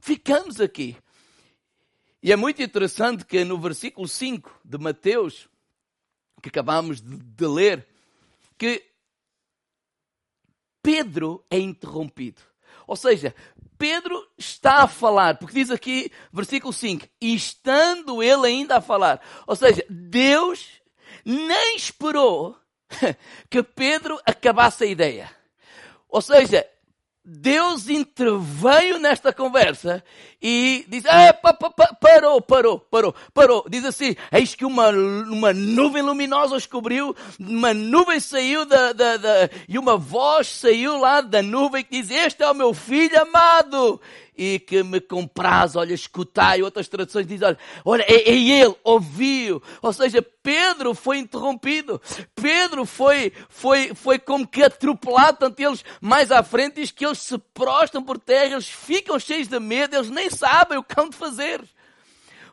Ficamos 0.00 0.60
aqui. 0.60 0.96
E 2.22 2.32
é 2.32 2.36
muito 2.36 2.62
interessante 2.62 3.24
que 3.24 3.44
no 3.44 3.58
versículo 3.58 4.08
5 4.08 4.60
de 4.64 4.78
Mateus, 4.78 5.48
que 6.42 6.48
acabamos 6.48 7.00
de, 7.00 7.16
de 7.16 7.46
ler, 7.46 7.86
que 8.56 8.84
Pedro 10.82 11.44
é 11.50 11.58
interrompido. 11.58 12.42
Ou 12.86 12.96
seja, 12.96 13.34
Pedro 13.76 14.26
está 14.36 14.82
a 14.82 14.88
falar, 14.88 15.38
porque 15.38 15.54
diz 15.54 15.70
aqui, 15.70 16.10
versículo 16.32 16.72
5, 16.72 17.06
e 17.20 17.34
estando 17.34 18.22
ele 18.22 18.46
ainda 18.46 18.78
a 18.78 18.80
falar. 18.80 19.20
Ou 19.46 19.54
seja, 19.54 19.84
Deus 19.88 20.66
nem 21.24 21.76
esperou 21.76 22.58
que 23.48 23.62
Pedro 23.62 24.18
acabasse 24.26 24.84
a 24.84 24.86
ideia. 24.86 25.30
Ou 26.08 26.20
seja, 26.20 26.66
Deus 27.30 27.90
interveio 27.90 28.98
nesta 28.98 29.34
conversa 29.34 30.02
e 30.40 30.86
diz, 30.88 31.04
ah, 31.04 31.30
pa, 31.34 31.52
pa, 31.52 31.68
pa, 31.68 31.94
parou, 32.00 32.40
parou, 32.40 32.80
parou, 32.80 33.14
parou. 33.34 33.66
Diz 33.68 33.84
assim, 33.84 34.16
eis 34.32 34.54
que 34.54 34.64
uma, 34.64 34.88
uma 34.88 35.52
nuvem 35.52 36.00
luminosa 36.00 36.56
os 36.56 36.64
cobriu, 36.64 37.14
uma 37.38 37.74
nuvem 37.74 38.18
saiu 38.18 38.64
da, 38.64 38.94
da, 38.94 39.18
da, 39.18 39.50
e 39.68 39.78
uma 39.78 39.98
voz 39.98 40.46
saiu 40.48 40.98
lá 40.98 41.20
da 41.20 41.42
nuvem 41.42 41.84
que 41.84 42.00
diz, 42.00 42.10
este 42.10 42.42
é 42.42 42.50
o 42.50 42.54
meu 42.54 42.72
filho 42.72 43.20
amado. 43.20 44.00
E 44.38 44.60
que 44.60 44.84
me 44.84 45.00
compraz, 45.00 45.74
olha, 45.74 45.92
escutai. 45.92 46.62
Outras 46.62 46.86
traduções 46.86 47.26
dizem, 47.26 47.48
olha, 47.48 47.58
olha 47.84 48.02
é, 48.02 48.30
é 48.30 48.34
ele, 48.34 48.74
ouviu. 48.84 49.60
Ou 49.82 49.92
seja, 49.92 50.22
Pedro 50.22 50.94
foi 50.94 51.18
interrompido. 51.18 52.00
Pedro 52.36 52.86
foi, 52.86 53.32
foi, 53.48 53.92
foi 53.94 54.18
como 54.20 54.46
que 54.46 54.62
atropelado. 54.62 55.38
Tanto 55.38 55.60
eles, 55.60 55.84
mais 56.00 56.30
à 56.30 56.42
frente, 56.44 56.76
diz 56.76 56.92
que 56.92 57.04
eles 57.04 57.18
se 57.18 57.36
prostram 57.52 58.02
por 58.02 58.18
terra, 58.18 58.52
eles 58.52 58.68
ficam 58.68 59.18
cheios 59.18 59.48
de 59.48 59.58
medo, 59.58 59.96
eles 59.96 60.08
nem 60.08 60.30
sabem 60.30 60.78
o 60.78 60.84
que 60.84 60.98
hão 60.98 61.08
de 61.10 61.16
fazer. 61.16 61.60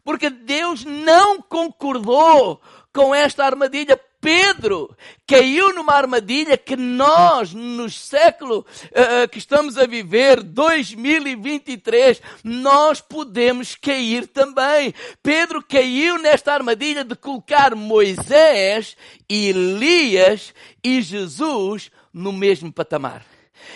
Porque 0.03 0.29
Deus 0.29 0.83
não 0.83 1.39
concordou 1.39 2.59
com 2.91 3.13
esta 3.13 3.45
armadilha. 3.45 3.99
Pedro 4.25 4.97
caiu 5.27 5.71
numa 5.75 5.93
armadilha 5.93 6.57
que 6.57 6.75
nós, 6.75 7.53
no 7.53 7.87
século 7.91 8.65
uh, 8.89 9.29
que 9.29 9.37
estamos 9.37 9.77
a 9.77 9.85
viver, 9.85 10.41
2023, 10.41 12.19
nós 12.43 12.99
podemos 12.99 13.75
cair 13.75 14.25
também. 14.25 14.95
Pedro 15.21 15.63
caiu 15.63 16.17
nesta 16.17 16.55
armadilha 16.55 17.03
de 17.03 17.15
colocar 17.15 17.75
Moisés, 17.75 18.97
Elias 19.29 20.55
e 20.83 21.03
Jesus 21.03 21.91
no 22.11 22.33
mesmo 22.33 22.73
patamar. 22.73 23.23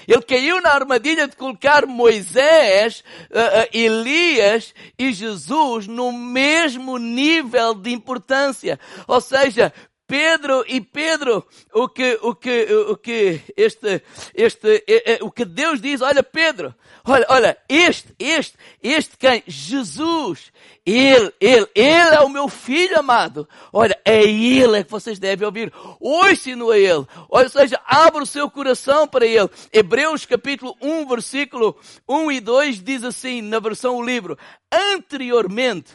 Ele 0.08 0.22
caiu 0.22 0.62
na 0.62 0.72
armadilha 0.72 1.28
de 1.28 1.36
colocar 1.36 1.86
Moisés, 1.86 3.04
uh, 3.30 3.38
uh, 3.38 3.70
Elias 3.72 4.74
e 4.98 5.12
Jesus 5.12 5.88
no 5.88 6.12
mesmo 6.12 6.98
nível 6.98 7.74
de 7.74 7.92
importância. 7.92 8.80
Ou 9.08 9.22
seja, 9.22 9.74
Pedro 10.10 10.66
e 10.68 10.82
Pedro, 10.82 11.46
o 11.72 11.88
que, 11.88 12.18
o 12.24 12.34
que, 12.34 12.64
o 12.90 12.98
que 12.98 13.42
este, 13.56 14.02
este, 14.34 14.84
o 15.22 15.30
que 15.30 15.46
Deus 15.46 15.80
diz, 15.80 16.02
olha 16.02 16.24
Pedro, 16.24 16.74
olha, 17.06 17.28
olha, 17.30 17.58
este, 17.70 18.16
este, 18.18 18.58
este 18.82 19.16
quem? 19.18 19.44
Jesus, 19.46 20.52
ele, 20.84 21.32
ele, 21.40 21.68
ele 21.76 22.16
é 22.16 22.22
o 22.22 22.28
meu 22.28 22.50
filho 22.50 22.98
amado. 22.98 23.48
Olha, 23.72 23.96
é 24.04 24.24
ele 24.24 24.80
é 24.80 24.84
que 24.84 24.90
vocês 24.90 25.20
devem 25.20 25.46
ouvir. 25.46 25.72
Ouçam-no 26.00 26.72
a 26.72 26.78
ele. 26.80 27.06
Ou 27.30 27.48
seja, 27.48 27.80
abra 27.86 28.24
o 28.24 28.26
seu 28.26 28.50
coração 28.50 29.08
para 29.08 29.28
ele. 29.28 29.48
Hebreus 29.72 30.26
capítulo 30.26 30.76
1, 30.82 31.08
versículo 31.08 31.78
1 32.08 32.32
e 32.32 32.40
2 32.40 32.82
diz 32.82 33.04
assim, 33.04 33.44
na 33.44 33.60
versão 33.60 33.98
o 33.98 34.04
livro, 34.04 34.36
anteriormente, 34.72 35.92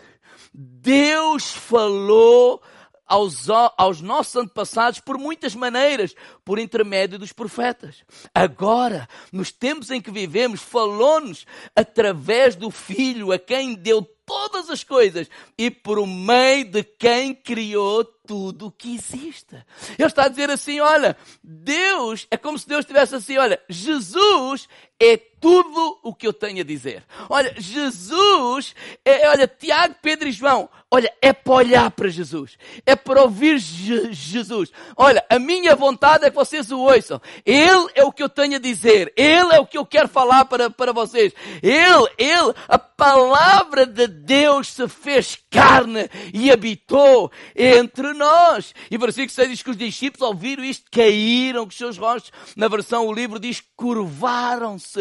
Deus 0.54 1.50
falou 1.50 2.62
aos, 3.06 3.48
aos 3.76 4.00
nossos 4.00 4.36
antepassados 4.36 5.00
por 5.00 5.18
muitas 5.18 5.54
maneiras, 5.54 6.14
por 6.44 6.58
intermédio 6.58 7.18
dos 7.18 7.32
profetas. 7.32 8.04
Agora, 8.34 9.08
nos 9.32 9.52
tempos 9.52 9.90
em 9.90 10.00
que 10.00 10.10
vivemos, 10.10 10.60
falou-nos 10.60 11.46
através 11.74 12.56
do 12.56 12.70
Filho, 12.70 13.32
a 13.32 13.38
quem 13.38 13.74
deu 13.74 14.02
todas 14.26 14.70
as 14.70 14.82
coisas 14.82 15.28
e 15.56 15.70
por 15.70 16.06
meio 16.06 16.64
de 16.64 16.82
quem 16.82 17.34
criou 17.34 18.04
tudo 18.04 18.66
o 18.66 18.72
que 18.72 18.94
existe. 18.94 19.54
Ele 19.98 20.08
está 20.08 20.24
a 20.24 20.28
dizer 20.28 20.50
assim: 20.50 20.80
olha, 20.80 21.16
Deus, 21.42 22.26
é 22.30 22.36
como 22.36 22.58
se 22.58 22.66
Deus 22.66 22.80
estivesse 22.80 23.14
assim: 23.14 23.36
olha, 23.36 23.60
Jesus 23.68 24.68
é 25.12 25.16
tudo 25.44 25.98
o 26.02 26.14
que 26.14 26.26
eu 26.26 26.32
tenho 26.32 26.62
a 26.62 26.64
dizer. 26.64 27.04
Olha, 27.28 27.54
Jesus, 27.58 28.74
é, 29.04 29.28
olha, 29.28 29.46
Tiago, 29.46 29.94
Pedro 30.00 30.26
e 30.26 30.32
João, 30.32 30.70
olha, 30.90 31.12
é 31.20 31.34
para 31.34 31.52
olhar 31.52 31.90
para 31.90 32.08
Jesus, 32.08 32.56
é 32.86 32.96
para 32.96 33.20
ouvir 33.20 33.58
Je 33.58 34.10
Jesus. 34.10 34.72
Olha, 34.96 35.22
a 35.28 35.38
minha 35.38 35.76
vontade 35.76 36.24
é 36.24 36.30
que 36.30 36.36
vocês 36.36 36.70
o 36.70 36.78
ouçam. 36.78 37.20
Ele 37.44 37.90
é 37.94 38.02
o 38.02 38.10
que 38.10 38.22
eu 38.22 38.28
tenho 38.30 38.56
a 38.56 38.58
dizer, 38.58 39.12
Ele 39.18 39.54
é 39.54 39.60
o 39.60 39.66
que 39.66 39.76
eu 39.76 39.84
quero 39.84 40.08
falar 40.08 40.46
para, 40.46 40.70
para 40.70 40.94
vocês. 40.94 41.34
Ele, 41.62 42.08
Ele, 42.16 42.54
a 42.66 42.78
palavra 42.78 43.84
de 43.84 44.06
Deus 44.06 44.68
se 44.68 44.88
fez 44.88 45.36
carne 45.50 46.08
e 46.32 46.50
habitou 46.50 47.30
entre 47.54 48.14
nós. 48.14 48.74
E 48.90 48.96
versículo 48.96 49.30
6 49.30 49.50
diz 49.50 49.62
que 49.62 49.70
os 49.70 49.76
discípulos 49.76 50.26
ouviram 50.26 50.64
isto, 50.64 50.86
caíram 50.90 51.64
com 51.64 51.68
os 51.68 51.76
seus 51.76 51.98
rostos. 51.98 52.32
Na 52.56 52.66
versão 52.66 53.06
o 53.06 53.12
livro 53.12 53.38
diz 53.38 53.62
curvaram-se. 53.76 54.93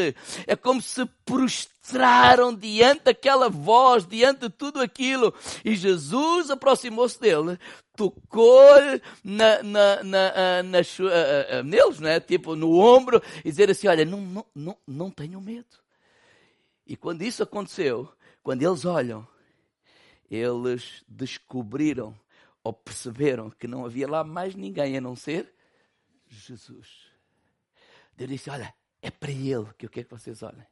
É 0.47 0.55
como 0.55 0.81
se 0.81 1.05
prostraram 1.25 2.53
diante 2.53 3.05
daquela 3.05 3.49
voz, 3.49 4.05
diante 4.05 4.41
de 4.41 4.49
tudo 4.49 4.81
aquilo. 4.81 5.33
E 5.63 5.75
Jesus 5.75 6.49
aproximou-se 6.49 7.19
dele, 7.19 7.57
tocou-lhe 7.95 9.01
na, 9.23 9.63
na, 9.63 10.03
na, 10.03 10.63
na, 10.63 11.63
neles, 11.63 11.99
né? 11.99 12.19
tipo 12.19 12.55
no 12.55 12.77
ombro, 12.77 13.21
e 13.43 13.49
dizer 13.49 13.69
assim: 13.69 13.87
Olha, 13.87 14.05
não, 14.05 14.21
não, 14.21 14.45
não, 14.55 14.77
não 14.87 15.11
tenham 15.11 15.41
medo. 15.41 15.77
E 16.85 16.95
quando 16.95 17.21
isso 17.21 17.43
aconteceu, 17.43 18.09
quando 18.41 18.61
eles 18.61 18.85
olham, 18.85 19.27
eles 20.29 21.03
descobriram 21.07 22.17
ou 22.63 22.73
perceberam 22.73 23.49
que 23.49 23.67
não 23.67 23.85
havia 23.85 24.07
lá 24.09 24.23
mais 24.23 24.55
ninguém 24.55 24.97
a 24.97 25.01
não 25.01 25.15
ser 25.15 25.53
Jesus. 26.27 27.11
Deus 28.15 28.29
disse: 28.29 28.49
Olha, 28.49 28.73
é 29.03 29.11
para 29.11 29.31
Ele 29.31 29.67
que 29.77 29.85
eu 29.85 29.89
quero 29.89 30.07
que 30.07 30.13
vocês 30.13 30.41
olhem. 30.41 30.65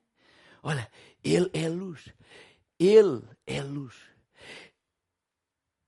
Olha, 0.63 0.89
Ele 1.22 1.52
é 1.54 1.67
luz. 1.67 2.08
Ele 2.80 3.22
é 3.46 3.62
luz. 3.62 3.94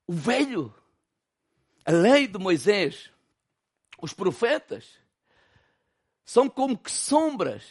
O 0.06 0.14
velho, 0.14 0.76
a 1.86 1.92
lei 1.92 2.28
de 2.28 2.38
Moisés, 2.38 3.10
os 4.00 4.14
profetas, 4.14 5.00
são 6.26 6.50
como 6.50 6.78
que 6.78 6.92
sombras 6.92 7.64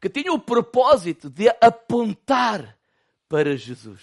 que 0.00 0.08
tinham 0.08 0.34
o 0.34 0.40
propósito 0.40 1.28
de 1.28 1.48
apontar 1.60 2.76
para 3.28 3.56
Jesus. 3.56 4.00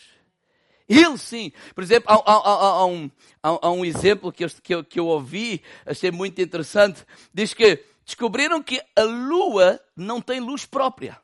Ele 0.88 1.18
sim. 1.18 1.52
Por 1.76 1.84
exemplo, 1.84 2.12
há, 2.12 2.16
há, 2.16 2.34
há, 2.34 2.86
um, 2.86 3.12
há, 3.44 3.70
um, 3.70 3.84
exemplo 3.84 4.32
que 4.32 4.46
eu, 4.46 4.50
que, 4.50 4.76
eu, 4.76 4.84
que 4.84 5.00
eu 5.00 5.08
ouvi, 5.08 5.62
achei 5.86 6.10
muito 6.10 6.42
interessante. 6.42 7.06
Diz 7.34 7.54
que 7.54 7.84
descobriram 8.10 8.62
que 8.62 8.82
a 8.96 9.04
lua 9.04 9.80
não 9.96 10.20
tem 10.20 10.40
luz 10.40 10.66
própria. 10.66 11.18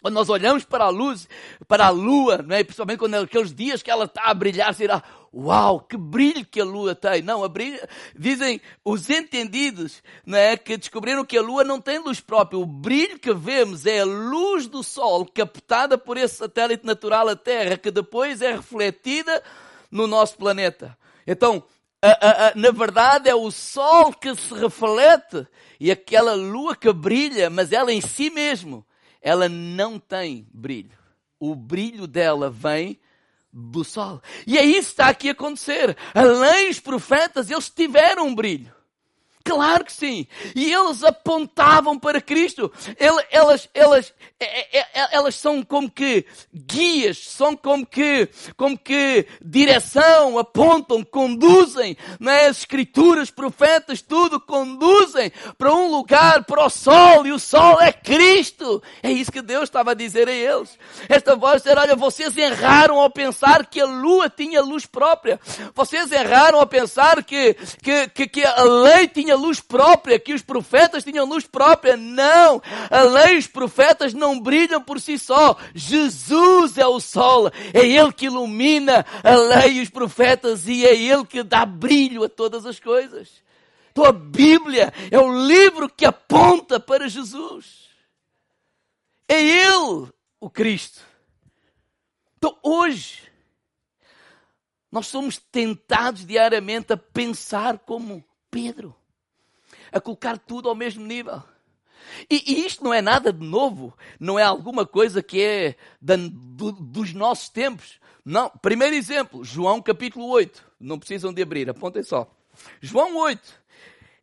Quando 0.00 0.14
nós 0.14 0.28
olhamos 0.28 0.64
para 0.64 0.84
a 0.84 0.88
luz, 0.88 1.28
para 1.66 1.86
a 1.86 1.90
lua, 1.90 2.38
não 2.38 2.54
é? 2.54 2.64
principalmente 2.64 2.98
quando 2.98 3.14
aqueles 3.14 3.54
dias 3.54 3.82
que 3.82 3.90
ela 3.90 4.04
está 4.04 4.24
a 4.24 4.34
brilhar, 4.34 4.74
será, 4.74 5.02
uau, 5.34 5.80
que 5.80 5.96
brilho 5.96 6.46
que 6.46 6.60
a 6.60 6.64
lua 6.64 6.94
tem. 6.94 7.22
Não, 7.22 7.44
a 7.44 7.48
brilho, 7.48 7.78
dizem 8.18 8.60
os 8.84 9.08
entendidos 9.10 10.02
não 10.24 10.38
é? 10.38 10.56
que 10.56 10.76
descobriram 10.76 11.24
que 11.24 11.36
a 11.36 11.42
lua 11.42 11.64
não 11.64 11.80
tem 11.80 11.98
luz 11.98 12.20
própria. 12.20 12.58
O 12.58 12.66
brilho 12.66 13.18
que 13.18 13.34
vemos 13.34 13.84
é 13.84 14.00
a 14.00 14.04
luz 14.04 14.66
do 14.66 14.82
sol 14.82 15.26
captada 15.26 15.98
por 15.98 16.16
esse 16.16 16.36
satélite 16.36 16.86
natural, 16.86 17.28
a 17.28 17.36
Terra, 17.36 17.76
que 17.76 17.90
depois 17.90 18.40
é 18.40 18.52
refletida 18.52 19.42
no 19.90 20.06
nosso 20.06 20.36
planeta. 20.36 20.96
Então, 21.26 21.62
a, 22.12 22.48
a, 22.48 22.52
na 22.54 22.70
verdade, 22.70 23.28
é 23.28 23.34
o 23.34 23.50
sol 23.50 24.12
que 24.12 24.34
se 24.34 24.54
reflete 24.54 25.46
e 25.78 25.90
aquela 25.90 26.34
lua 26.34 26.76
que 26.76 26.92
brilha, 26.92 27.50
mas 27.50 27.72
ela 27.72 27.92
em 27.92 28.00
si 28.00 28.30
mesmo 28.30 28.86
ela 29.20 29.48
não 29.48 29.98
tem 29.98 30.46
brilho. 30.52 30.96
O 31.40 31.54
brilho 31.54 32.06
dela 32.06 32.48
vem 32.48 32.98
do 33.52 33.82
sol. 33.82 34.22
E 34.46 34.56
é 34.56 34.64
isso 34.64 34.88
que 34.88 34.92
está 34.92 35.08
aqui 35.08 35.28
a 35.30 35.32
acontecer. 35.32 35.96
Além 36.14 36.70
os 36.70 36.78
profetas, 36.78 37.50
eles 37.50 37.68
tiveram 37.68 38.28
um 38.28 38.34
brilho. 38.34 38.72
Claro 39.46 39.84
que 39.84 39.92
sim. 39.92 40.26
E 40.56 40.72
eles 40.72 41.04
apontavam 41.04 41.96
para 41.96 42.20
Cristo. 42.20 42.72
Elas, 43.30 43.68
elas, 43.72 44.12
é, 44.40 44.78
é, 44.78 44.86
é, 44.92 45.08
elas 45.12 45.36
são 45.36 45.62
como 45.62 45.88
que 45.88 46.26
guias, 46.52 47.18
são 47.18 47.56
como 47.56 47.86
que, 47.86 48.28
como 48.56 48.76
que 48.76 49.24
direção, 49.40 50.36
apontam, 50.36 51.04
conduzem, 51.04 51.96
né? 52.18 52.46
as 52.46 52.58
escrituras, 52.58 53.30
profetas, 53.30 54.02
tudo 54.02 54.40
conduzem 54.40 55.30
para 55.56 55.72
um 55.72 55.92
lugar, 55.92 56.42
para 56.44 56.66
o 56.66 56.68
sol, 56.68 57.24
e 57.24 57.30
o 57.30 57.38
sol 57.38 57.80
é 57.80 57.92
Cristo. 57.92 58.82
É 59.00 59.12
isso 59.12 59.30
que 59.30 59.42
Deus 59.42 59.64
estava 59.64 59.92
a 59.92 59.94
dizer 59.94 60.28
a 60.28 60.32
eles. 60.32 60.76
Esta 61.08 61.36
voz 61.36 61.64
era, 61.64 61.82
olha, 61.82 61.94
vocês 61.94 62.36
erraram 62.36 63.00
ao 63.00 63.10
pensar 63.10 63.64
que 63.66 63.80
a 63.80 63.86
lua 63.86 64.28
tinha 64.28 64.60
luz 64.60 64.86
própria. 64.86 65.38
Vocês 65.72 66.10
erraram 66.10 66.58
ao 66.58 66.66
pensar 66.66 67.22
que, 67.22 67.54
que, 67.80 68.08
que, 68.08 68.26
que 68.26 68.44
a 68.44 68.64
lei 68.64 69.06
tinha 69.06 69.35
luz 69.36 69.60
própria, 69.60 70.18
que 70.18 70.34
os 70.34 70.42
profetas 70.42 71.04
tinham 71.04 71.24
luz 71.24 71.46
própria. 71.46 71.96
Não! 71.96 72.60
A 72.90 73.02
lei 73.02 73.38
os 73.38 73.46
profetas 73.46 74.12
não 74.12 74.40
brilham 74.40 74.82
por 74.82 75.00
si 75.00 75.18
só. 75.18 75.56
Jesus 75.74 76.76
é 76.76 76.86
o 76.86 76.98
sol. 77.00 77.48
É 77.72 77.86
Ele 77.86 78.12
que 78.12 78.26
ilumina 78.26 79.06
a 79.22 79.34
lei 79.36 79.74
e 79.74 79.80
os 79.80 79.90
profetas 79.90 80.66
e 80.66 80.84
é 80.84 80.94
Ele 80.94 81.24
que 81.24 81.42
dá 81.42 81.64
brilho 81.64 82.24
a 82.24 82.28
todas 82.28 82.66
as 82.66 82.80
coisas. 82.80 83.44
Então 83.92 84.04
a 84.04 84.12
Bíblia 84.12 84.92
é 85.10 85.18
o 85.18 85.46
livro 85.46 85.88
que 85.88 86.04
aponta 86.04 86.78
para 86.78 87.08
Jesus. 87.08 87.88
É 89.28 89.40
Ele 89.40 90.08
o 90.40 90.50
Cristo. 90.50 91.00
Então 92.36 92.58
hoje, 92.62 93.22
nós 94.90 95.06
somos 95.06 95.38
tentados 95.38 96.26
diariamente 96.26 96.92
a 96.92 96.96
pensar 96.96 97.78
como 97.78 98.24
Pedro 98.50 98.94
a 99.92 100.00
colocar 100.00 100.38
tudo 100.38 100.68
ao 100.68 100.74
mesmo 100.74 101.04
nível. 101.04 101.42
E, 102.30 102.42
e, 102.46 102.66
isto 102.66 102.84
não 102.84 102.94
é 102.94 103.02
nada 103.02 103.32
de 103.32 103.44
novo, 103.44 103.96
não 104.18 104.38
é 104.38 104.42
alguma 104.42 104.86
coisa 104.86 105.22
que 105.22 105.42
é 105.42 105.74
da, 106.00 106.14
do, 106.16 106.72
dos 106.72 107.12
nossos 107.12 107.48
tempos. 107.48 107.98
Não. 108.24 108.50
Primeiro 108.62 108.94
exemplo, 108.94 109.44
João 109.44 109.80
capítulo 109.82 110.26
8. 110.28 110.64
Não 110.80 110.98
precisam 110.98 111.32
de 111.32 111.42
abrir, 111.42 111.68
apontem 111.68 112.02
só. 112.02 112.30
João 112.80 113.16
8. 113.16 113.66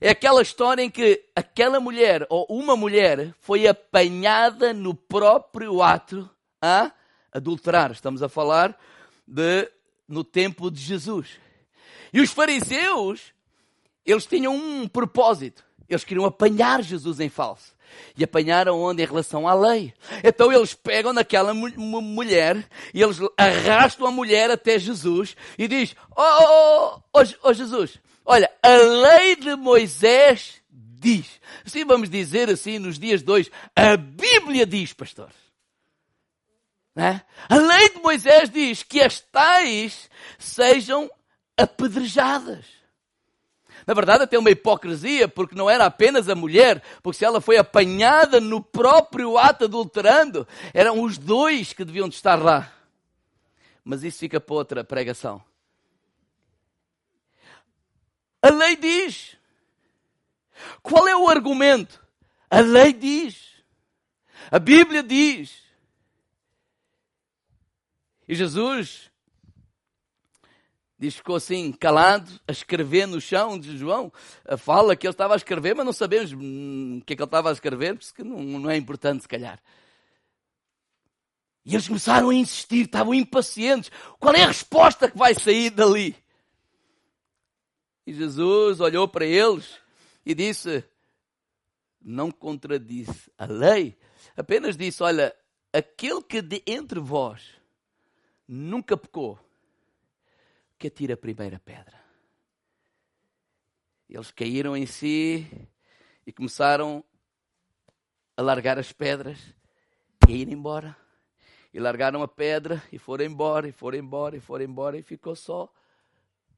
É 0.01 0.09
aquela 0.09 0.41
história 0.41 0.81
em 0.81 0.89
que 0.89 1.23
aquela 1.35 1.79
mulher, 1.79 2.25
ou 2.29 2.45
uma 2.49 2.75
mulher, 2.75 3.33
foi 3.39 3.67
apanhada 3.67 4.73
no 4.73 4.93
próprio 4.93 5.81
ato 5.81 6.29
a 6.61 6.91
adulterar. 7.31 7.91
Estamos 7.91 8.21
a 8.21 8.27
falar 8.27 8.77
de 9.25 9.69
no 10.07 10.23
tempo 10.23 10.69
de 10.69 10.81
Jesus. 10.81 11.39
E 12.11 12.19
os 12.19 12.31
fariseus, 12.31 13.32
eles 14.11 14.25
tinham 14.25 14.55
um 14.55 14.87
propósito. 14.87 15.63
Eles 15.87 16.03
queriam 16.03 16.25
apanhar 16.25 16.81
Jesus 16.81 17.19
em 17.19 17.29
falso. 17.29 17.73
E 18.17 18.23
apanharam 18.23 18.79
onde? 18.79 19.03
Em 19.03 19.05
relação 19.05 19.47
à 19.47 19.53
lei. 19.53 19.93
Então 20.23 20.51
eles 20.51 20.73
pegam 20.73 21.13
naquela 21.13 21.53
mu 21.53 22.01
mulher 22.01 22.67
e 22.93 23.01
eles 23.01 23.17
arrastam 23.37 24.07
a 24.07 24.11
mulher 24.11 24.49
até 24.49 24.79
Jesus 24.79 25.35
e 25.57 25.67
diz: 25.67 25.95
Oh, 26.15 26.21
oh, 26.21 26.99
oh, 27.13 27.23
oh 27.43 27.53
Jesus, 27.53 27.99
olha, 28.25 28.49
a 28.61 28.75
lei 28.75 29.35
de 29.35 29.55
Moisés 29.55 30.61
diz. 30.71 31.39
Assim 31.65 31.85
vamos 31.85 32.09
dizer 32.09 32.49
assim 32.49 32.79
nos 32.79 32.97
dias 32.97 33.21
de 33.21 33.31
hoje, 33.31 33.51
a 33.75 33.95
Bíblia 33.95 34.65
diz, 34.65 34.93
pastor. 34.93 35.29
É? 36.95 37.21
A 37.49 37.55
lei 37.55 37.89
de 37.89 37.99
Moisés 38.01 38.49
diz 38.49 38.83
que 38.83 39.01
as 39.01 39.19
tais 39.19 40.09
sejam 40.37 41.09
apedrejadas. 41.57 42.65
Na 43.85 43.93
verdade, 43.93 44.23
até 44.23 44.37
uma 44.37 44.49
hipocrisia, 44.49 45.27
porque 45.27 45.55
não 45.55 45.69
era 45.69 45.85
apenas 45.85 46.29
a 46.29 46.35
mulher, 46.35 46.81
porque 47.01 47.19
se 47.19 47.25
ela 47.25 47.41
foi 47.41 47.57
apanhada 47.57 48.39
no 48.39 48.61
próprio 48.61 49.37
ato 49.37 49.65
adulterando, 49.65 50.47
eram 50.73 51.01
os 51.01 51.17
dois 51.17 51.73
que 51.73 51.83
deviam 51.85 52.07
de 52.07 52.15
estar 52.15 52.41
lá. 52.41 52.71
Mas 53.83 54.03
isso 54.03 54.19
fica 54.19 54.39
para 54.39 54.55
outra 54.55 54.83
pregação. 54.83 55.43
A 58.41 58.49
lei 58.49 58.75
diz. 58.75 59.37
Qual 60.81 61.07
é 61.07 61.15
o 61.15 61.29
argumento? 61.29 62.01
A 62.49 62.59
lei 62.59 62.93
diz. 62.93 63.53
A 64.51 64.59
Bíblia 64.59 65.01
diz. 65.03 65.63
E 68.27 68.35
Jesus 68.35 69.11
diz 71.03 71.15
que 71.15 71.17
ficou 71.17 71.35
assim 71.35 71.69
calado, 71.73 72.31
a 72.47 72.51
escrever 72.53 73.05
no 73.05 73.19
chão 73.19 73.59
de 73.59 73.77
João. 73.77 74.11
Fala 74.57 74.95
que 74.95 75.05
ele 75.05 75.11
estava 75.13 75.33
a 75.33 75.37
escrever, 75.37 75.75
mas 75.75 75.85
não 75.85 75.91
sabemos 75.91 76.31
hum, 76.31 76.99
o 77.01 77.05
que 77.05 77.11
é 77.11 77.15
que 77.17 77.21
ele 77.21 77.27
estava 77.27 77.49
a 77.49 77.51
escrever, 77.51 77.97
porque 77.97 78.23
não, 78.23 78.41
não 78.41 78.69
é 78.69 78.77
importante 78.77 79.23
se 79.23 79.27
calhar. 79.27 79.61
E 81.65 81.75
eles 81.75 81.87
começaram 81.87 82.29
a 82.29 82.33
insistir, 82.33 82.85
estavam 82.85 83.13
impacientes. 83.13 83.91
Qual 84.17 84.33
é 84.33 84.43
a 84.43 84.47
resposta 84.47 85.11
que 85.11 85.17
vai 85.17 85.33
sair 85.33 85.71
dali? 85.71 86.15
E 88.07 88.13
Jesus 88.13 88.79
olhou 88.79 89.05
para 89.05 89.25
eles 89.25 89.77
e 90.25 90.33
disse: 90.33 90.85
Não 92.01 92.31
contradisse 92.31 93.29
a 93.37 93.45
lei, 93.45 93.97
apenas 94.37 94.77
disse: 94.77 95.03
Olha, 95.03 95.35
aquele 95.73 96.21
que 96.21 96.41
de 96.41 96.63
entre 96.65 96.99
vós 96.99 97.41
nunca 98.47 98.95
pecou, 98.95 99.37
que 100.83 100.87
atira 100.87 101.13
a 101.13 101.17
primeira 101.17 101.61
pedra. 101.63 101.97
Eles 104.09 104.31
caíram 104.31 104.75
em 104.75 104.85
si 104.85 105.47
e 106.27 106.33
começaram 106.33 107.01
a 108.35 108.41
largar 108.41 108.77
as 108.77 108.91
pedras 108.91 109.39
e 110.27 110.33
a 110.33 110.35
ir 110.35 110.49
embora. 110.49 110.93
E 111.73 111.79
largaram 111.79 112.21
a 112.21 112.27
pedra 112.27 112.83
e 112.91 112.99
foram 112.99 113.23
embora, 113.23 113.65
e 113.65 113.71
foram 113.71 113.97
embora, 113.97 114.35
e 114.35 114.41
foram 114.41 114.65
embora, 114.65 114.97
e 114.97 115.01
ficou 115.01 115.37
só 115.37 115.73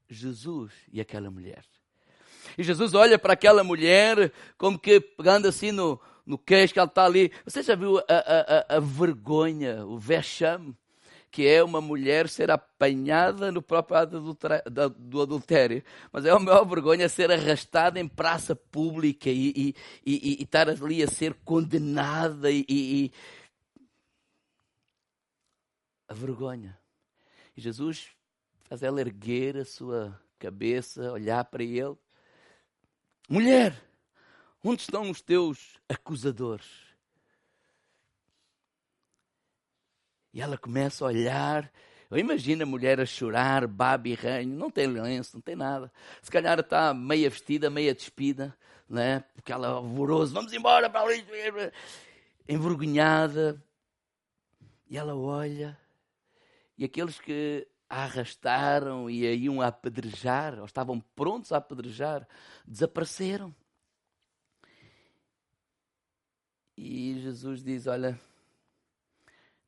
Jesus 0.08 0.72
e 0.92 1.00
aquela 1.00 1.30
mulher. 1.30 1.64
E 2.58 2.64
Jesus 2.64 2.94
olha 2.94 3.20
para 3.20 3.34
aquela 3.34 3.62
mulher, 3.62 4.32
como 4.58 4.76
que 4.76 5.00
pegando 5.00 5.46
assim 5.46 5.70
no, 5.70 6.00
no 6.26 6.36
queixo 6.36 6.72
que 6.72 6.80
ela 6.80 6.88
está 6.88 7.04
ali. 7.04 7.30
Você 7.44 7.62
já 7.62 7.76
viu 7.76 7.98
a, 7.98 8.02
a, 8.08 8.74
a, 8.74 8.76
a 8.78 8.80
vergonha, 8.80 9.86
o 9.86 9.96
vexame? 9.96 10.76
Que 11.30 11.46
é 11.46 11.62
uma 11.62 11.80
mulher 11.80 12.28
ser 12.28 12.50
apanhada 12.50 13.52
no 13.52 13.60
próprio 13.60 13.98
ato 13.98 14.36
do 14.98 15.22
adultério. 15.22 15.82
Mas 16.12 16.24
é 16.24 16.30
a 16.30 16.38
maior 16.38 16.64
vergonha 16.64 17.08
ser 17.08 17.30
arrastada 17.30 18.00
em 18.00 18.08
praça 18.08 18.56
pública 18.56 19.28
e, 19.28 19.48
e, 19.54 19.74
e, 20.04 20.40
e 20.40 20.42
estar 20.42 20.68
ali 20.68 21.02
a 21.02 21.08
ser 21.08 21.34
condenada 21.44 22.48
e, 22.50 23.12
a 26.08 26.14
vergonha. 26.14 26.78
E 27.56 27.60
Jesus 27.60 28.08
faz 28.64 28.82
ela 28.82 29.00
erguer 29.00 29.56
a 29.56 29.64
sua 29.64 30.18
cabeça, 30.38 31.12
olhar 31.12 31.44
para 31.44 31.62
ele. 31.62 31.96
Mulher, 33.28 33.82
onde 34.62 34.82
estão 34.82 35.10
os 35.10 35.20
teus 35.20 35.78
acusadores? 35.88 36.85
E 40.36 40.40
ela 40.42 40.58
começa 40.58 41.02
a 41.02 41.08
olhar. 41.08 41.72
Eu 42.10 42.18
imagino 42.18 42.62
a 42.62 42.66
mulher 42.66 43.00
a 43.00 43.06
chorar, 43.06 43.66
babe 43.66 44.10
e 44.10 44.14
ranho, 44.14 44.50
não 44.50 44.70
tem 44.70 44.86
lenço, 44.86 45.34
não 45.34 45.40
tem 45.40 45.56
nada. 45.56 45.90
Se 46.20 46.30
calhar 46.30 46.60
está 46.60 46.92
meia 46.92 47.30
vestida, 47.30 47.70
meia 47.70 47.94
despida, 47.94 48.54
né? 48.86 49.24
porque 49.34 49.50
ela 49.50 49.66
é 49.66 49.70
alvoroço, 49.70 50.34
vamos 50.34 50.52
embora 50.52 50.90
para 50.90 51.06
ali, 51.06 51.24
envergonhada. 52.46 53.64
E 54.90 54.98
ela 54.98 55.16
olha, 55.16 55.74
e 56.76 56.84
aqueles 56.84 57.18
que 57.18 57.66
a 57.88 58.02
arrastaram 58.02 59.08
e 59.08 59.26
a 59.26 59.32
iam 59.32 59.62
a 59.62 59.68
apedrejar, 59.68 60.58
ou 60.58 60.66
estavam 60.66 61.00
prontos 61.00 61.50
a 61.50 61.56
apedrejar, 61.56 62.28
desapareceram. 62.66 63.56
E 66.76 67.20
Jesus 67.22 67.64
diz: 67.64 67.86
Olha, 67.86 68.20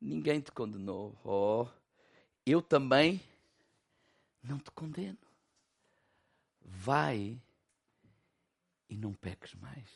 ninguém 0.00 0.40
te 0.40 0.52
condenou. 0.52 1.18
Oh, 1.24 1.66
eu 2.44 2.62
também 2.62 3.20
não 4.42 4.58
te 4.58 4.70
condeno. 4.70 5.18
Vai 6.60 7.40
e 8.88 8.96
não 8.96 9.12
peques 9.12 9.54
mais. 9.54 9.86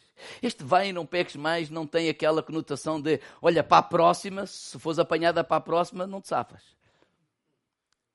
Este 0.42 0.62
vai 0.62 0.88
e 0.88 0.92
não 0.92 1.06
peques 1.06 1.36
mais 1.36 1.70
não 1.70 1.86
tem 1.86 2.08
aquela 2.08 2.42
conotação 2.42 3.00
de 3.00 3.20
olha 3.40 3.64
para 3.64 3.78
a 3.78 3.82
próxima, 3.82 4.46
se 4.46 4.78
fores 4.78 4.98
apanhada 4.98 5.42
para 5.42 5.56
a 5.56 5.60
próxima, 5.60 6.06
não 6.06 6.20
te 6.20 6.28
safas. 6.28 6.62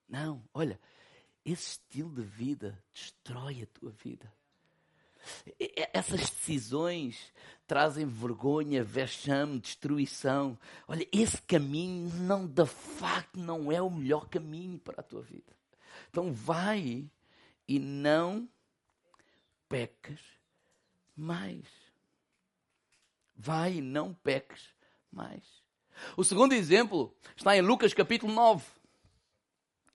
Não, 0.08 0.44
olha, 0.54 0.80
esse 1.44 1.72
estilo 1.72 2.14
de 2.14 2.22
vida 2.24 2.82
destrói 2.94 3.64
a 3.64 3.80
tua 3.80 3.92
vida. 3.92 4.32
Essas 5.94 6.30
decisões 6.30 7.34
trazem 7.68 8.06
vergonha, 8.06 8.84
vexame, 8.84 9.60
destruição. 9.60 10.58
Olha, 10.88 11.08
esse 11.12 11.42
caminho 11.42 12.10
não, 12.16 12.48
de 12.48 12.66
facto, 12.66 13.38
não 13.38 13.72
é 13.72 13.82
o 13.82 13.90
melhor 13.90 14.28
caminho 14.30 14.80
para 14.80 15.02
a 15.02 15.04
tua 15.04 15.22
vida. 15.22 15.54
Então 16.10 16.32
vai 16.32 17.06
e 17.68 17.78
não 17.78 18.48
peques 19.68 20.22
mais. 21.16 21.66
Vai 23.36 23.76
e 23.76 23.82
não 23.82 24.14
peques 24.14 24.70
mais. 25.12 25.44
O 26.16 26.24
segundo 26.24 26.54
exemplo 26.54 27.14
está 27.36 27.56
em 27.56 27.62
Lucas 27.62 27.94
capítulo 27.94 28.34
9. 28.34 28.66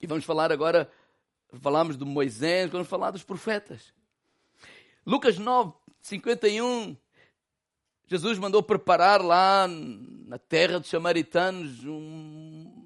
E 0.01 0.07
vamos 0.07 0.25
falar 0.25 0.53
agora, 0.53 0.93
falamos 1.61 1.97
de 1.97 2.05
Moisés, 2.05 2.71
vamos 2.71 2.89
falar 2.89 3.13
dos 3.13 3.23
profetas. 3.25 3.95
Lucas 5.07 5.39
9, 5.39 5.73
51. 6.01 6.97
Jesus 8.07 8.39
mandou 8.39 8.63
preparar 8.63 9.23
lá 9.23 9.67
na 9.69 10.39
terra 10.39 10.79
dos 10.79 10.91
samaritanos 10.91 11.83
uma 11.85 12.83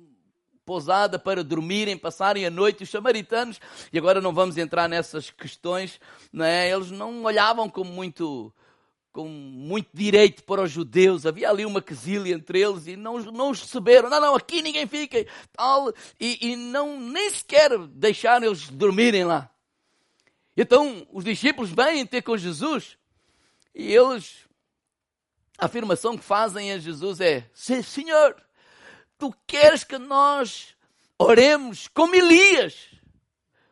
pousada 0.64 1.18
para 1.18 1.44
dormirem, 1.44 1.96
passarem 1.96 2.44
a 2.44 2.50
noite. 2.50 2.82
Os 2.82 2.90
samaritanos, 2.90 3.60
e 3.92 3.98
agora 3.98 4.20
não 4.20 4.34
vamos 4.34 4.58
entrar 4.58 4.88
nessas 4.88 5.30
questões, 5.30 6.00
não 6.32 6.44
é? 6.44 6.70
eles 6.70 6.90
não 6.90 7.22
olhavam 7.22 7.70
como 7.70 7.90
muito 7.92 8.52
com 9.12 9.26
muito 9.28 9.88
direito 9.94 10.44
para 10.44 10.60
os 10.60 10.70
judeus, 10.70 11.24
havia 11.24 11.48
ali 11.48 11.64
uma 11.64 11.80
quesilha 11.80 12.34
entre 12.34 12.60
eles 12.60 12.86
e 12.86 12.96
não, 12.96 13.18
não 13.18 13.50
os 13.50 13.62
receberam, 13.62 14.10
não, 14.10 14.20
não, 14.20 14.34
aqui 14.34 14.60
ninguém 14.60 14.86
fica, 14.86 15.26
tal, 15.54 15.90
e, 16.20 16.50
e 16.50 16.54
não, 16.54 17.00
nem 17.00 17.30
sequer 17.30 17.78
deixaram 17.78 18.48
eles 18.48 18.68
dormirem 18.68 19.24
lá. 19.24 19.50
Então 20.54 21.06
os 21.10 21.24
discípulos 21.24 21.70
vêm 21.70 22.04
ter 22.04 22.20
com 22.20 22.36
Jesus 22.36 22.98
e 23.74 23.90
eles, 23.90 24.45
a 25.58 25.66
afirmação 25.66 26.16
que 26.16 26.24
fazem 26.24 26.72
a 26.72 26.78
Jesus 26.78 27.20
é: 27.20 27.48
Senhor, 27.54 28.36
tu 29.18 29.34
queres 29.46 29.84
que 29.84 29.98
nós 29.98 30.74
oremos 31.18 31.88
como 31.88 32.14
Elias, 32.14 32.88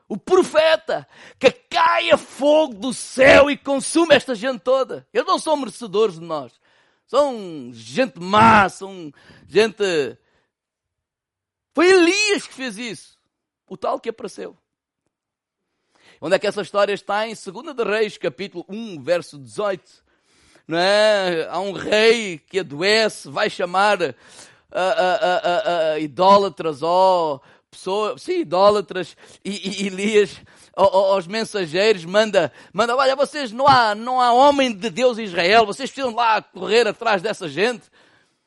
o 0.09 0.17
profeta, 0.17 1.07
que 1.39 1.51
caia 1.51 2.17
fogo 2.17 2.75
do 2.75 2.93
céu 2.93 3.51
e 3.51 3.57
consuma 3.57 4.15
esta 4.15 4.35
gente 4.35 4.61
toda. 4.61 5.07
Eles 5.13 5.27
não 5.27 5.39
são 5.39 5.57
merecedores 5.57 6.19
de 6.19 6.25
nós. 6.25 6.53
São 7.07 7.71
gente 7.73 8.19
má, 8.19 8.69
são 8.69 9.13
gente. 9.47 10.17
Foi 11.75 11.91
Elias 11.91 12.47
que 12.47 12.55
fez 12.55 12.79
isso. 12.79 13.19
O 13.67 13.77
tal 13.77 14.01
que 14.01 14.09
apareceu. 14.09 14.57
Onde 16.21 16.37
é 16.37 16.39
que 16.39 16.47
essa 16.47 16.63
história 16.63 16.93
está? 16.93 17.27
Em 17.27 17.35
2 17.35 17.77
de 17.77 17.85
Reis, 17.85 18.17
capítulo 18.17 18.65
1, 18.69 19.03
verso 19.03 19.39
18. 19.39 20.04
Não 20.67 20.79
é? 20.79 21.47
Há 21.51 21.61
um 21.61 21.73
rei 21.73 22.39
que 22.39 22.61
adoece, 22.61 23.29
vai 23.29 23.51
chamar 23.51 23.99
a, 24.03 24.81
a, 24.81 25.93
a, 25.93 25.99
idólatras, 25.99 26.83
ó, 26.83 27.35
oh, 27.35 27.41
pessoas, 27.71 28.23
sim, 28.23 28.41
idólatras, 28.41 29.17
e, 29.45 29.83
e 29.83 29.87
Elias 29.87 30.41
aos 30.77 31.27
mensageiros, 31.27 32.05
manda, 32.05 32.53
manda, 32.73 32.97
olha, 32.97 33.15
vocês 33.15 33.53
não 33.53 33.69
há, 33.69 33.95
não 33.95 34.21
há 34.21 34.33
homem 34.33 34.73
de 34.73 34.91
Deus 34.91 35.19
em 35.19 35.25
Israel, 35.25 35.65
vocês 35.65 35.91
precisam 35.91 36.15
lá 36.15 36.43
correr 36.43 36.87
atrás 36.87 37.23
dessa 37.23 37.49
gente. 37.49 37.83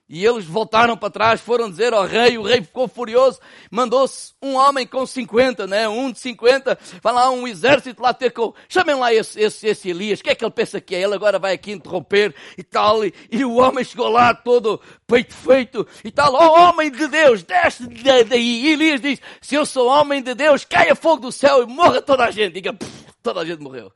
E 0.09 0.25
eles 0.25 0.45
voltaram 0.45 0.95
para 0.95 1.09
trás, 1.09 1.41
foram 1.41 1.69
dizer 1.69 1.93
ao 1.93 2.05
rei, 2.05 2.37
o 2.37 2.43
rei 2.43 2.61
ficou 2.61 2.87
furioso, 2.87 3.41
mandou-se 3.69 4.31
um 4.41 4.55
homem 4.55 4.87
com 4.87 5.05
50, 5.05 5.67
né? 5.67 5.85
Um 5.89 6.09
de 6.13 6.19
50, 6.19 6.79
vai 7.03 7.13
lá 7.13 7.29
um 7.29 7.45
exército 7.45 8.01
lá 8.01 8.13
ter 8.13 8.31
com, 8.31 8.53
chamem 8.69 8.95
lá 8.95 9.13
esse, 9.13 9.37
esse, 9.37 9.67
esse 9.67 9.89
Elias, 9.89 10.21
o 10.21 10.23
que 10.23 10.29
é 10.29 10.35
que 10.35 10.45
ele 10.45 10.51
pensa 10.51 10.79
que 10.79 10.95
é? 10.95 11.01
Ele 11.01 11.13
agora 11.13 11.37
vai 11.37 11.53
aqui 11.55 11.73
interromper 11.73 12.33
e 12.57 12.63
tal, 12.63 13.03
e, 13.03 13.13
e 13.29 13.43
o 13.43 13.55
homem 13.55 13.83
chegou 13.83 14.07
lá 14.07 14.33
todo 14.33 14.79
peito 15.05 15.33
feito 15.33 15.85
e 16.05 16.09
tal, 16.09 16.33
oh 16.33 16.69
homem 16.69 16.89
de 16.89 17.07
Deus, 17.09 17.43
desce 17.43 17.85
daí. 18.29 18.67
Elias 18.67 19.01
diz, 19.01 19.19
se 19.41 19.55
eu 19.55 19.65
sou 19.65 19.89
homem 19.89 20.23
de 20.23 20.33
Deus, 20.33 20.63
caia 20.63 20.95
fogo 20.95 21.23
do 21.23 21.31
céu 21.33 21.63
e 21.63 21.65
morra 21.65 22.01
toda 22.01 22.23
a 22.23 22.31
gente. 22.31 22.53
Diga, 22.53 22.77
toda 23.21 23.41
a 23.41 23.45
gente 23.45 23.61
morreu. 23.61 23.91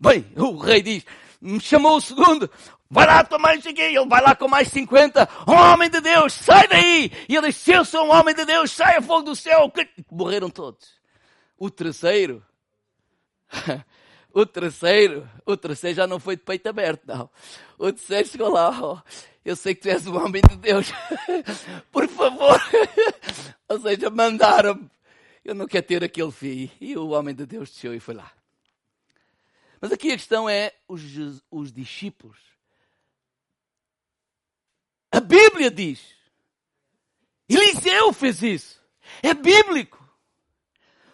Bem, 0.00 0.26
o 0.36 0.56
rei 0.56 0.82
diz, 0.82 1.04
me 1.40 1.60
chamou 1.60 1.96
o 1.96 2.00
segundo, 2.00 2.50
vai 2.90 3.06
lá 3.06 3.24
tomar 3.24 3.54
isso 3.56 3.68
aqui, 3.68 3.80
ele 3.80 4.06
vai 4.06 4.22
lá 4.22 4.34
com 4.34 4.48
mais 4.48 4.68
50, 4.68 5.28
homem 5.46 5.90
de 5.90 6.00
Deus, 6.00 6.32
sai 6.32 6.66
daí! 6.68 7.12
E 7.28 7.36
ele 7.36 7.48
diz, 7.48 7.56
se 7.56 7.72
eu 7.72 7.84
sou 7.84 8.06
um 8.06 8.12
homem 8.12 8.34
de 8.34 8.44
Deus, 8.44 8.70
saia 8.70 9.02
fogo 9.02 9.22
do 9.22 9.36
céu! 9.36 9.72
Morreram 10.10 10.50
todos. 10.50 10.98
O 11.58 11.70
terceiro, 11.70 12.44
o 14.32 14.46
terceiro, 14.46 15.28
o 15.44 15.56
terceiro 15.56 15.96
já 15.96 16.06
não 16.06 16.20
foi 16.20 16.36
de 16.36 16.42
peito 16.42 16.68
aberto, 16.68 17.02
não. 17.06 17.30
O 17.78 17.92
terceiro 17.92 18.28
chegou 18.28 18.50
lá, 18.50 19.02
eu 19.44 19.56
sei 19.56 19.74
que 19.74 19.80
tu 19.82 19.88
és 19.88 20.06
um 20.06 20.16
homem 20.16 20.42
de 20.48 20.56
Deus, 20.56 20.92
por 21.90 22.06
favor. 22.08 22.60
Ou 23.68 23.80
seja, 23.80 24.10
mandaram-me. 24.10 24.90
Eu 25.44 25.54
não 25.54 25.66
quero 25.66 25.86
ter 25.86 26.04
aquele 26.04 26.30
filho. 26.30 26.70
E 26.80 26.96
o 26.96 27.08
homem 27.08 27.34
de 27.34 27.46
Deus 27.46 27.70
desceu 27.70 27.94
e 27.94 28.00
foi 28.00 28.14
lá. 28.14 28.30
Mas 29.80 29.92
aqui 29.92 30.10
a 30.10 30.16
questão 30.16 30.48
é 30.48 30.74
os, 30.86 31.02
os 31.50 31.72
discípulos. 31.72 32.38
A 35.18 35.20
Bíblia 35.20 35.68
diz. 35.68 36.14
Eliseu 37.48 38.12
fez 38.12 38.40
isso. 38.40 38.80
É 39.20 39.34
bíblico. 39.34 39.98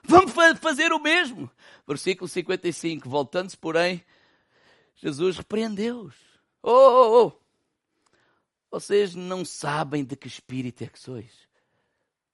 Vamos 0.02 0.34
fazer 0.60 0.92
o 0.92 0.98
mesmo. 0.98 1.50
Versículo 1.88 2.28
55. 2.28 3.08
Voltando-se, 3.08 3.56
porém, 3.56 4.04
Jesus 4.96 5.38
repreendeu-os. 5.38 6.14
Oh, 6.62 6.70
oh, 6.70 7.26
oh. 7.26 7.32
Vocês 8.70 9.14
não 9.14 9.42
sabem 9.42 10.04
de 10.04 10.16
que 10.16 10.28
espírito 10.28 10.84
é 10.84 10.86
que 10.86 11.00
sois. 11.00 11.32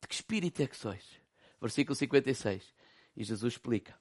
De 0.00 0.09
que 0.09 0.14
espírito 0.16 0.61
é 0.62 0.66
que 0.66 0.76
sois? 0.76 1.04
Versículo 1.61 1.94
56. 1.94 2.64
E 3.16 3.22
Jesus 3.22 3.52
explica. 3.52 3.96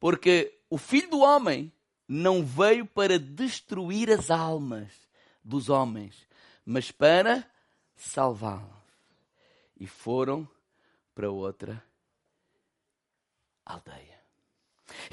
Porque 0.00 0.58
o 0.70 0.78
filho 0.78 1.10
do 1.10 1.18
homem 1.20 1.70
não 2.08 2.42
veio 2.42 2.86
para 2.86 3.18
destruir 3.18 4.10
as 4.10 4.30
almas 4.30 5.02
dos 5.42 5.68
homens, 5.68 6.26
mas 6.64 6.90
para 6.90 7.46
salvá-los. 7.96 8.70
E 9.78 9.86
foram 9.86 10.48
para 11.14 11.30
outra 11.30 11.82
aldeia. 13.64 14.20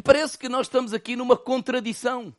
Parece 0.04 0.38
que 0.38 0.50
nós 0.50 0.68
estamos 0.68 0.94
aqui 0.94 1.16
numa 1.16 1.38
contradição. 1.38 2.36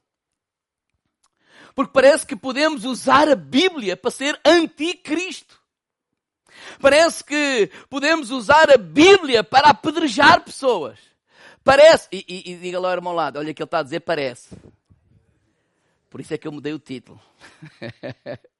Porque 1.74 1.92
parece 1.92 2.26
que 2.26 2.36
podemos 2.36 2.84
usar 2.84 3.28
a 3.28 3.36
Bíblia 3.36 3.96
para 3.96 4.10
ser 4.10 4.38
anticristo. 4.44 5.58
Parece 6.80 7.24
que 7.24 7.70
podemos 7.88 8.30
usar 8.30 8.70
a 8.70 8.76
Bíblia 8.76 9.42
para 9.42 9.70
apedrejar 9.70 10.44
pessoas. 10.44 10.98
Parece. 11.64 12.08
E, 12.12 12.24
e, 12.28 12.52
e 12.52 12.56
diga 12.56 12.80
lá 12.80 12.88
ao 12.88 12.94
irmão 12.94 13.14
lado, 13.14 13.38
olha 13.38 13.54
que 13.54 13.62
ele 13.62 13.66
está 13.66 13.78
a 13.78 13.82
dizer 13.82 14.00
parece. 14.00 14.56
Por 16.10 16.20
isso 16.20 16.34
é 16.34 16.38
que 16.38 16.48
eu 16.48 16.52
mudei 16.52 16.74
o 16.74 16.78
título. 16.78 17.20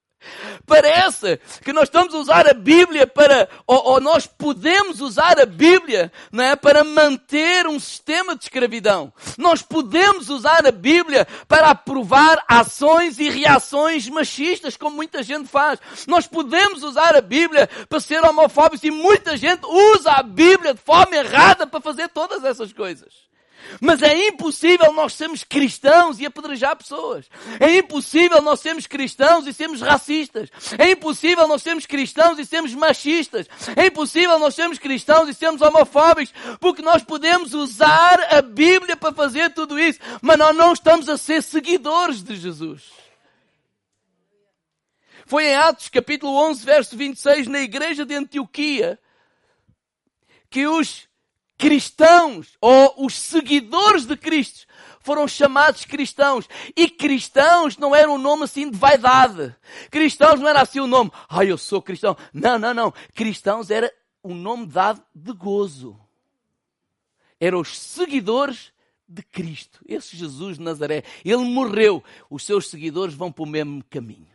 Parece 0.67 1.41
que 1.65 1.73
nós 1.73 1.85
estamos 1.85 2.15
a 2.15 2.19
usar 2.19 2.47
a 2.47 2.53
Bíblia 2.53 3.07
para, 3.07 3.49
ou, 3.67 3.93
ou, 3.93 4.01
nós 4.01 4.27
podemos 4.27 5.01
usar 5.01 5.41
a 5.41 5.47
Bíblia 5.47 6.13
não 6.31 6.45
é, 6.45 6.55
para 6.55 6.85
manter 6.85 7.67
um 7.67 7.81
sistema 7.81 8.37
de 8.37 8.45
escravidão. 8.45 9.13
Nós 9.39 9.63
podemos 9.63 10.29
usar 10.29 10.67
a 10.67 10.71
Bíblia 10.71 11.27
para 11.49 11.71
aprovar 11.71 12.45
ações 12.47 13.19
e 13.19 13.31
reações 13.31 14.09
machistas, 14.09 14.77
como 14.77 14.95
muita 14.95 15.23
gente 15.23 15.49
faz. 15.49 15.81
Nós 16.07 16.27
podemos 16.27 16.83
usar 16.83 17.17
a 17.17 17.23
Bíblia 17.23 17.69
para 17.89 17.99
ser 17.99 18.23
homofóbicos 18.23 18.85
e 18.85 18.91
muita 18.91 19.37
gente 19.37 19.65
usa 19.67 20.13
a 20.13 20.23
Bíblia 20.23 20.75
de 20.75 20.81
forma 20.81 21.17
errada 21.17 21.67
para 21.67 21.81
fazer 21.81 22.09
todas 22.11 22.45
essas 22.45 22.73
coisas. 22.73 23.30
Mas 23.81 24.03
é 24.03 24.29
impossível 24.29 24.93
nós 24.93 25.13
sermos 25.13 25.45
cristãos 25.45 26.19
e 26.19 26.27
apedrejar 26.27 26.77
pessoas. 26.77 27.27
É 27.59 27.77
impossível 27.77 28.41
nós 28.43 28.61
sermos 28.61 28.87
cristãos 28.87 29.47
e 29.47 29.53
sermos 29.53 29.81
racistas. 29.81 30.49
É 30.79 30.91
impossível 30.91 31.47
nós 31.47 31.63
sermos 31.63 31.87
cristãos 31.87 32.39
e 32.39 32.47
sermos 32.47 32.75
machistas. 32.75 33.47
É 33.77 33.87
impossível 33.87 34.39
nós 34.39 34.55
sermos 34.55 34.79
cristãos 34.79 35.29
e 35.29 35.35
sermos 35.35 35.61
homofóbicos. 35.61 36.35
Porque 36.61 36.83
nós 36.83 37.03
podemos 37.03 37.55
usar 37.55 38.21
a 38.33 38.43
Bíblia 38.43 38.97
para 38.97 39.15
fazer 39.15 39.51
tudo 39.51 39.79
isso. 39.79 40.01
Mas 40.21 40.39
nós 40.39 40.57
não 40.57 40.73
estamos 40.73 41.09
a 41.09 41.17
ser 41.17 41.43
seguidores 41.43 42.23
de 42.23 42.37
Jesus. 42.37 42.83
Foi 45.31 45.45
em 45.45 45.55
Atos 45.55 45.89
capítulo 45.89 46.35
11, 46.49 46.65
verso 46.65 46.97
26, 46.97 47.47
na 47.47 47.61
igreja 47.61 48.05
de 48.05 48.17
Antioquia, 48.17 48.99
que 50.51 50.67
os 50.67 51.09
cristãos 51.61 52.57
ou 52.59 53.05
os 53.05 53.15
seguidores 53.15 54.07
de 54.07 54.17
Cristo 54.17 54.67
foram 55.01 55.29
chamados 55.29 55.85
cristãos. 55.85 56.49
E 56.75 56.89
cristãos 56.89 57.77
não 57.77 57.95
era 57.95 58.11
um 58.11 58.17
nome 58.17 58.45
assim 58.45 58.71
de 58.71 58.79
vaidade. 58.79 59.55
Cristãos 59.91 60.41
não 60.41 60.49
era 60.49 60.63
assim 60.63 60.81
o 60.81 60.85
um 60.85 60.87
nome, 60.87 61.13
ah, 61.29 61.45
eu 61.45 61.59
sou 61.59 61.83
cristão. 61.83 62.17
Não, 62.33 62.59
não, 62.59 62.73
não. 62.73 62.95
Cristãos 63.15 63.71
era 63.71 63.93
um 64.25 64.35
nome 64.35 64.67
dado 64.67 65.03
de 65.15 65.33
gozo. 65.35 66.01
Eram 67.39 67.61
os 67.61 67.79
seguidores 67.79 68.73
de 69.07 69.23
Cristo. 69.23 69.81
Esse 69.87 70.17
Jesus 70.17 70.57
de 70.57 70.65
Nazaré. 70.65 71.05
Ele 71.23 71.45
morreu. 71.45 72.03
Os 72.31 72.43
seus 72.43 72.71
seguidores 72.71 73.15
vão 73.15 73.31
para 73.31 73.43
o 73.43 73.47
mesmo 73.47 73.85
caminho. 73.85 74.29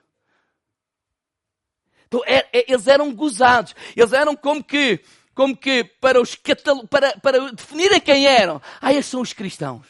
Então, 2.07 2.21
é, 2.25 2.47
é, 2.53 2.71
eles 2.71 2.85
eram 2.87 3.13
gozados. 3.13 3.75
Eles 3.95 4.13
eram 4.13 4.35
como 4.35 4.63
que 4.63 4.99
como 5.35 5.55
que 5.55 5.83
para, 5.83 6.19
os 6.19 6.35
para, 6.89 7.17
para 7.19 7.51
definirem 7.51 7.99
quem 7.99 8.25
eram. 8.25 8.61
Ah, 8.81 8.93
esses 8.93 9.11
são 9.11 9.21
os 9.21 9.33
cristãos. 9.33 9.85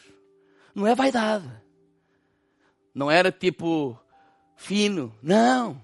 Não 0.74 0.86
é 0.86 0.94
vaidade. 0.94 1.48
Não 2.92 3.08
era 3.08 3.30
tipo 3.30 3.98
fino. 4.56 5.16
Não. 5.22 5.80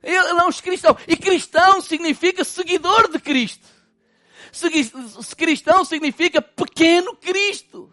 Ele 0.00 0.16
é 0.16 0.46
os 0.46 0.60
cristãos. 0.60 0.98
E 1.08 1.16
cristão 1.16 1.80
significa 1.80 2.44
seguidor 2.44 3.10
de 3.10 3.18
Cristo. 3.18 3.66
Cristão 5.36 5.84
significa 5.84 6.40
pequeno 6.40 7.16
Cristo. 7.16 7.90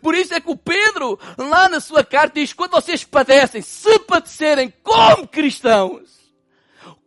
Por 0.00 0.14
isso 0.14 0.32
é 0.34 0.40
que 0.40 0.50
o 0.50 0.56
Pedro, 0.56 1.18
lá 1.36 1.68
na 1.68 1.80
sua 1.80 2.02
carta, 2.02 2.40
diz: 2.40 2.52
quando 2.52 2.72
vocês 2.72 3.04
padecem, 3.04 3.60
se 3.60 3.98
padecerem 4.00 4.72
como 4.82 5.28
cristãos, 5.28 6.18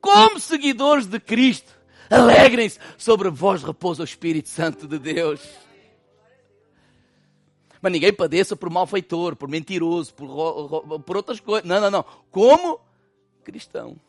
como 0.02 0.40
seguidores 0.40 1.06
de 1.06 1.20
Cristo, 1.20 1.80
alegrem-se 2.10 2.80
sobre 2.98 3.30
vós 3.30 3.64
repousa 3.64 4.02
o 4.02 4.06
Espírito 4.06 4.50
Santo 4.50 4.88
de 4.88 4.98
Deus. 4.98 5.42
Mas 7.82 7.92
ninguém 7.92 8.14
padeça 8.14 8.56
por 8.56 8.70
malfeitor, 8.70 9.36
por 9.36 9.48
mentiroso, 9.48 10.14
por, 10.14 11.00
por 11.00 11.18
outras 11.18 11.40
coisas. 11.40 11.68
Não, 11.68 11.80
não, 11.80 11.90
não. 11.90 12.06
Como 12.30 12.80
cristão. 13.44 14.00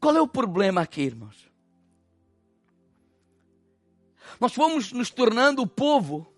Qual 0.00 0.16
é 0.16 0.20
o 0.20 0.28
problema 0.28 0.80
aqui, 0.80 1.02
irmãos? 1.02 1.50
Nós 4.40 4.54
fomos 4.54 4.92
nos 4.92 5.10
tornando 5.10 5.60
o 5.60 5.66
povo 5.66 6.32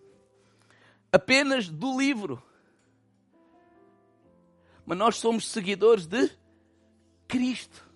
apenas 1.12 1.68
do 1.68 1.96
livro 1.98 2.42
mas 4.84 4.98
nós 4.98 5.16
somos 5.16 5.48
seguidores 5.48 6.06
de 6.06 6.30
Cristo. 7.28 7.90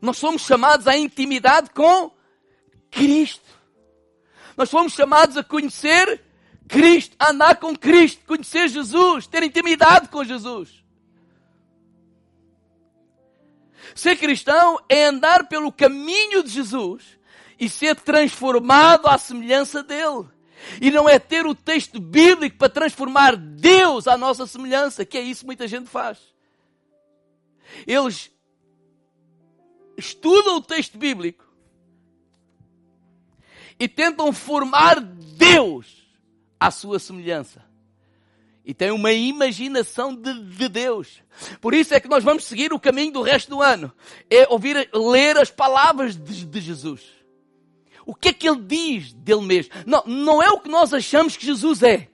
Nós 0.00 0.18
somos 0.18 0.42
chamados 0.42 0.86
à 0.86 0.96
intimidade 0.96 1.70
com 1.70 2.10
Cristo. 2.90 3.48
Nós 4.56 4.70
fomos 4.70 4.92
chamados 4.92 5.36
a 5.36 5.44
conhecer 5.44 6.22
Cristo, 6.68 7.16
a 7.18 7.30
andar 7.30 7.56
com 7.56 7.76
Cristo, 7.76 8.24
conhecer 8.26 8.68
Jesus, 8.68 9.26
ter 9.26 9.42
intimidade 9.42 10.08
com 10.08 10.24
Jesus. 10.24 10.84
Ser 13.94 14.16
cristão 14.16 14.78
é 14.88 15.06
andar 15.06 15.48
pelo 15.48 15.72
caminho 15.72 16.42
de 16.42 16.50
Jesus 16.50 17.18
e 17.58 17.68
ser 17.68 17.96
transformado 17.96 19.06
à 19.06 19.16
semelhança 19.16 19.82
dele. 19.82 20.28
E 20.80 20.90
não 20.90 21.08
é 21.08 21.18
ter 21.18 21.46
o 21.46 21.54
texto 21.54 22.00
bíblico 22.00 22.56
para 22.56 22.68
transformar 22.68 23.36
Deus 23.36 24.06
à 24.06 24.16
nossa 24.16 24.46
semelhança, 24.46 25.04
que 25.04 25.16
é 25.16 25.22
isso 25.22 25.40
que 25.40 25.46
muita 25.46 25.66
gente 25.66 25.88
faz. 25.88 26.18
Eles 27.86 28.30
estudam 29.96 30.56
o 30.56 30.62
texto 30.62 30.98
bíblico 30.98 31.44
e 33.78 33.88
tentam 33.88 34.32
formar 34.32 35.00
Deus 35.00 36.06
à 36.58 36.70
sua 36.70 36.98
semelhança. 36.98 37.64
E 38.64 38.74
têm 38.74 38.90
uma 38.90 39.12
imaginação 39.12 40.12
de, 40.14 40.42
de, 40.42 40.68
Deus. 40.68 41.22
Por 41.60 41.72
isso 41.72 41.94
é 41.94 42.00
que 42.00 42.08
nós 42.08 42.24
vamos 42.24 42.44
seguir 42.44 42.72
o 42.72 42.80
caminho 42.80 43.12
do 43.12 43.22
resto 43.22 43.48
do 43.50 43.62
ano. 43.62 43.92
É 44.28 44.48
ouvir, 44.48 44.90
ler 44.92 45.38
as 45.38 45.52
palavras 45.52 46.16
de, 46.16 46.44
de 46.44 46.60
Jesus. 46.60 47.15
O 48.06 48.14
que 48.14 48.28
é 48.28 48.32
que 48.32 48.48
ele 48.48 48.62
diz 48.62 49.12
dele 49.12 49.42
mesmo? 49.42 49.72
Não, 49.84 50.04
não 50.06 50.42
é 50.42 50.48
o 50.48 50.60
que 50.60 50.68
nós 50.68 50.94
achamos 50.94 51.36
que 51.36 51.44
Jesus 51.44 51.82
é. 51.82 52.08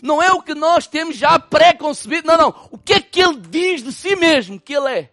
Não 0.00 0.22
é 0.22 0.30
o 0.32 0.40
que 0.40 0.54
nós 0.54 0.86
temos 0.86 1.16
já 1.16 1.38
pré-concebido. 1.38 2.28
Não, 2.28 2.38
não. 2.38 2.68
O 2.70 2.78
que 2.78 2.94
é 2.94 3.00
que 3.00 3.20
ele 3.20 3.40
diz 3.40 3.82
de 3.82 3.92
si 3.92 4.14
mesmo 4.14 4.60
que 4.60 4.72
ele 4.72 4.88
é? 4.88 5.10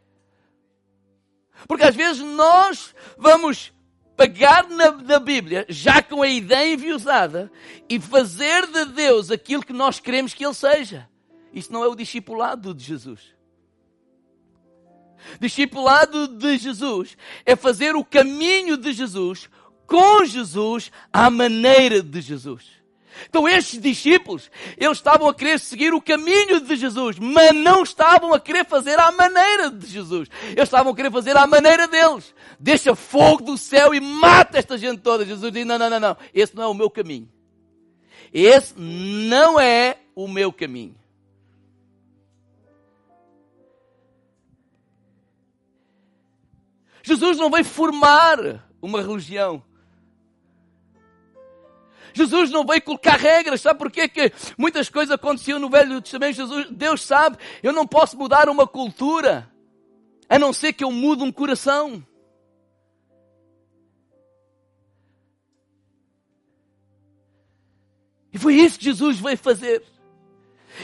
Porque 1.67 1.83
às 1.83 1.95
vezes 1.95 2.21
nós 2.21 2.93
vamos 3.17 3.73
pegar 4.15 4.69
na, 4.69 4.91
na 4.91 5.19
Bíblia, 5.19 5.65
já 5.67 6.01
com 6.03 6.21
a 6.21 6.27
ideia 6.27 6.73
enviosada, 6.73 7.51
e 7.89 7.99
fazer 7.99 8.67
de 8.67 8.85
Deus 8.85 9.31
aquilo 9.31 9.65
que 9.65 9.73
nós 9.73 9.99
queremos 9.99 10.35
que 10.35 10.45
Ele 10.45 10.53
seja. 10.53 11.09
Isso 11.51 11.73
não 11.73 11.83
é 11.83 11.87
o 11.87 11.95
discipulado 11.95 12.73
de 12.73 12.83
Jesus. 12.83 13.33
Discipulado 15.39 16.27
de 16.27 16.57
Jesus 16.57 17.17
é 17.45 17.55
fazer 17.55 17.95
o 17.95 18.05
caminho 18.05 18.77
de 18.77 18.93
Jesus 18.93 19.49
com 19.91 20.23
Jesus 20.23 20.89
à 21.11 21.29
maneira 21.29 22.01
de 22.01 22.21
Jesus. 22.21 22.63
Então 23.27 23.45
estes 23.45 23.79
discípulos, 23.81 24.49
eles 24.77 24.97
estavam 24.97 25.27
a 25.27 25.33
querer 25.33 25.59
seguir 25.59 25.93
o 25.93 26.01
caminho 26.01 26.61
de 26.61 26.77
Jesus, 26.77 27.19
mas 27.19 27.53
não 27.53 27.83
estavam 27.83 28.33
a 28.33 28.39
querer 28.39 28.65
fazer 28.65 28.97
à 28.97 29.11
maneira 29.11 29.69
de 29.69 29.85
Jesus. 29.85 30.29
Eles 30.43 30.63
estavam 30.63 30.93
a 30.93 30.95
querer 30.95 31.11
fazer 31.11 31.35
à 31.35 31.45
maneira 31.45 31.89
deles. 31.89 32.33
Deixa 32.57 32.95
fogo 32.95 33.43
do 33.43 33.57
céu 33.57 33.93
e 33.93 33.99
mata 33.99 34.57
esta 34.57 34.77
gente 34.77 35.01
toda. 35.01 35.25
Jesus 35.25 35.51
diz, 35.51 35.65
não, 35.65 35.77
não, 35.77 35.89
não, 35.89 35.99
não. 35.99 36.17
Esse 36.33 36.55
não 36.55 36.63
é 36.63 36.67
o 36.67 36.73
meu 36.73 36.89
caminho. 36.89 37.29
Esse 38.33 38.73
não 38.79 39.59
é 39.59 39.97
o 40.15 40.25
meu 40.25 40.53
caminho. 40.53 40.95
Jesus 47.03 47.37
não 47.37 47.49
veio 47.49 47.65
formar 47.65 48.37
uma 48.81 49.01
religião. 49.01 49.61
Jesus 52.13 52.49
não 52.49 52.65
veio 52.65 52.81
colocar 52.81 53.17
regras, 53.17 53.61
sabe 53.61 53.79
porquê 53.79 54.07
que 54.07 54.31
muitas 54.57 54.89
coisas 54.89 55.13
aconteciam 55.13 55.59
no 55.59 55.69
Velho 55.69 56.01
Testamento? 56.01 56.35
Jesus, 56.35 56.67
Deus 56.69 57.01
sabe, 57.01 57.37
eu 57.61 57.73
não 57.73 57.87
posso 57.87 58.17
mudar 58.17 58.49
uma 58.49 58.67
cultura, 58.67 59.49
a 60.27 60.39
não 60.39 60.53
ser 60.53 60.73
que 60.73 60.83
eu 60.83 60.91
mude 60.91 61.23
um 61.23 61.31
coração. 61.31 62.05
E 68.33 68.37
foi 68.37 68.55
isso 68.55 68.79
que 68.79 68.85
Jesus 68.85 69.19
veio 69.19 69.37
fazer. 69.37 69.83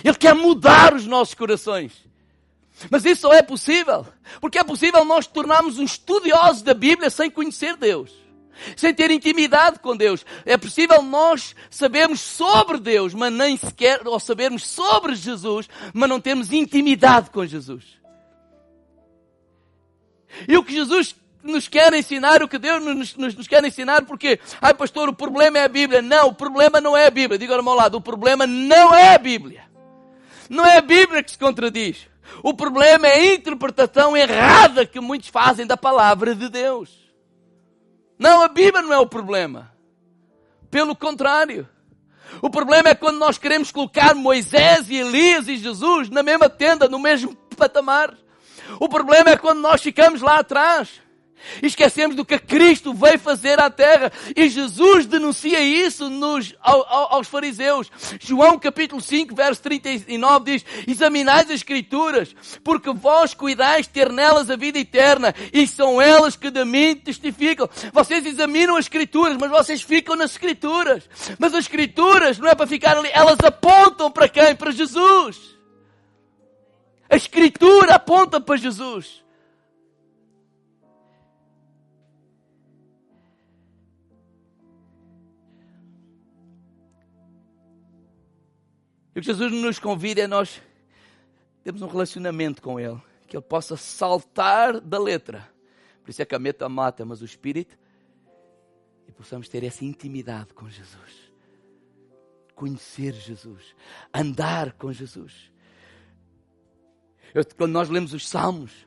Ele 0.04 0.18
quer 0.18 0.36
mudar 0.36 0.94
os 0.94 1.06
nossos 1.06 1.34
corações. 1.34 2.06
Mas 2.92 3.06
isso 3.06 3.22
só 3.22 3.34
é 3.34 3.42
possível 3.42 4.06
porque 4.40 4.60
é 4.60 4.64
possível 4.64 5.04
nós 5.04 5.26
tornarmos 5.26 5.80
um 5.80 5.84
estudioso 5.84 6.64
da 6.64 6.76
Bíblia 6.76 7.10
sem 7.10 7.32
conhecer 7.32 7.76
Deus 7.76 8.27
sem 8.76 8.94
ter 8.94 9.12
intimidade 9.12 9.80
com 9.80 9.96
Deus. 9.96 10.26
É 10.46 10.58
possível 10.58 11.02
nós 11.02 11.56
sabermos 11.70 12.20
sobre 12.22 12.80
Deus, 12.80 13.14
mas 13.14 13.32
nem 13.32 13.58
sequer, 13.58 14.08
ou 14.08 14.20
sabermos 14.20 14.66
sobre 14.66 15.16
Jesus, 15.16 15.70
mas 15.94 16.10
não 16.10 16.20
termos 16.20 16.52
intimidade 16.52 17.30
com 17.30 17.46
Jesus. 17.46 17.98
E 20.48 20.58
o 20.58 20.64
que 20.64 20.74
Jesus 20.74 21.16
nos 21.44 21.68
quer 21.68 21.94
ensinar, 21.94 22.44
o 22.44 22.48
que 22.48 22.58
Deus 22.58 22.84
nos, 22.84 23.16
nos, 23.16 23.36
nos, 23.36 23.48
quer 23.48 23.64
ensinar, 23.64 24.06
porque, 24.06 24.40
ai 24.62 24.74
pastor, 24.74 25.10
o 25.10 25.14
problema 25.14 25.58
é 25.58 25.64
a 25.64 25.70
Bíblia. 25.70 26.02
Não, 26.02 26.28
o 26.28 26.34
problema 26.34 26.82
não 26.82 26.96
é 26.96 27.08
a 27.08 27.12
Bíblia. 27.12 27.40
Diga 27.40 27.56
ao 27.56 27.64
meu 27.64 27.74
lado, 27.74 27.98
o 27.98 28.02
problema 28.02 28.46
não 28.46 28.94
é 28.94 29.16
a 29.16 29.18
Bíblia. 29.18 29.64
Não 30.50 30.66
é 30.66 30.78
a 30.78 30.82
Bíblia 30.82 31.24
que 31.24 31.32
se 31.32 31.38
contradiz. 31.38 32.08
O 32.44 32.54
problema 32.54 33.08
é 33.08 33.14
a 33.14 33.34
interpretação 33.36 34.16
errada 34.16 34.86
que 34.86 35.00
muitos 35.00 35.30
fazem 35.30 35.66
da 35.66 35.78
palavra 35.78 36.36
de 36.36 36.50
Deus. 36.50 37.07
Não, 38.18 38.42
a 38.42 38.48
Bíblia 38.48 38.82
não 38.82 38.94
é 38.94 38.98
o 38.98 39.08
problema. 39.08 39.72
Pelo 40.72 40.96
contrário. 40.96 41.68
O 42.42 42.50
problema 42.50 42.90
é 42.90 42.96
quando 42.96 43.18
nós 43.18 43.38
queremos 43.38 43.72
colocar 43.72 44.14
Moisés 44.14 44.90
e 44.90 44.96
Elias 44.96 45.48
e 45.48 45.58
Jesus 45.58 46.10
na 46.10 46.22
mesma 46.22 46.50
tenda, 46.50 46.88
no 46.88 47.00
mesmo 47.00 47.36
patamar. 47.56 48.16
O 48.80 48.90
problema 48.90 49.30
é 49.30 49.38
quando 49.38 49.60
nós 49.60 49.82
ficamos 49.82 50.22
lá 50.22 50.40
atrás. 50.40 51.02
Esquecemos 51.62 52.16
do 52.16 52.26
que 52.26 52.38
Cristo 52.40 52.94
veio 52.94 53.20
fazer 53.20 53.60
à 53.60 53.70
terra. 53.70 54.12
E 54.36 54.50
Jesus 54.50 55.06
denuncia 55.06 55.60
isso 55.60 56.10
nos, 56.10 56.56
aos 56.62 57.28
fariseus. 57.28 57.90
João 58.20 58.60
capítulo 58.60 59.02
5, 59.02 59.36
verso 59.36 59.62
39 59.62 60.52
diz, 60.52 60.66
examinais 60.88 61.46
as 61.46 61.58
escrituras, 61.58 62.36
porque 62.64 62.92
vós 62.92 63.34
cuidais 63.34 63.88
ter 63.88 64.12
nelas 64.12 64.50
a 64.50 64.56
vida 64.56 64.80
eterna, 64.80 65.34
e 65.54 65.68
são 65.68 66.02
elas 66.02 66.36
que 66.36 66.50
de 66.50 66.64
mim 66.66 66.96
testificam. 66.96 67.70
Vocês 67.94 68.26
examinam 68.26 68.76
as 68.76 68.86
escrituras, 68.86 69.38
mas 69.40 69.50
vocês 69.50 69.82
ficam 69.82 70.16
nas 70.16 70.32
escrituras. 70.32 71.10
Mas 71.40 71.54
as 71.54 71.66
escrituras 71.66 72.38
não 72.38 72.50
é 72.50 72.56
para 72.56 72.68
ficar 72.68 72.98
ali, 72.98 73.10
elas 73.14 73.40
apontam 73.44 74.12
para 74.12 74.28
quem? 74.28 74.56
Para 74.56 74.72
Jesus. 74.72 75.58
A 77.10 77.16
escritura 77.16 77.96
aponta 77.96 78.40
para 78.40 78.58
Jesus. 78.58 79.27
E 89.18 89.20
o 89.20 89.22
que 89.24 89.26
Jesus 89.26 89.52
nos 89.52 89.80
convida 89.80 90.22
é 90.22 90.28
nós 90.28 90.62
termos 91.64 91.82
um 91.82 91.88
relacionamento 91.88 92.62
com 92.62 92.80
Ele, 92.80 93.02
que 93.28 93.36
Ele 93.36 93.42
possa 93.42 93.76
saltar 93.76 94.80
da 94.80 95.00
letra. 95.00 95.52
Por 96.04 96.12
isso 96.12 96.22
é 96.22 96.26
que 96.26 96.36
a 96.36 96.40
meta 96.40 96.70
mata, 96.70 97.04
mas 97.04 97.20
o 97.24 97.26
Espírito, 97.26 97.76
e 99.08 99.12
possamos 99.12 99.50
ter 99.50 99.64
essa 99.64 99.84
intimidade 99.84 100.54
com 100.54 100.70
Jesus. 100.70 101.32
Conhecer 102.54 103.12
Jesus, 103.14 103.76
andar 104.14 104.74
com 104.74 104.94
Jesus. 104.94 105.52
Eu, 107.34 107.44
quando 107.58 107.72
nós 107.72 107.90
lemos 107.90 108.14
os 108.14 108.30
Salmos, 108.30 108.86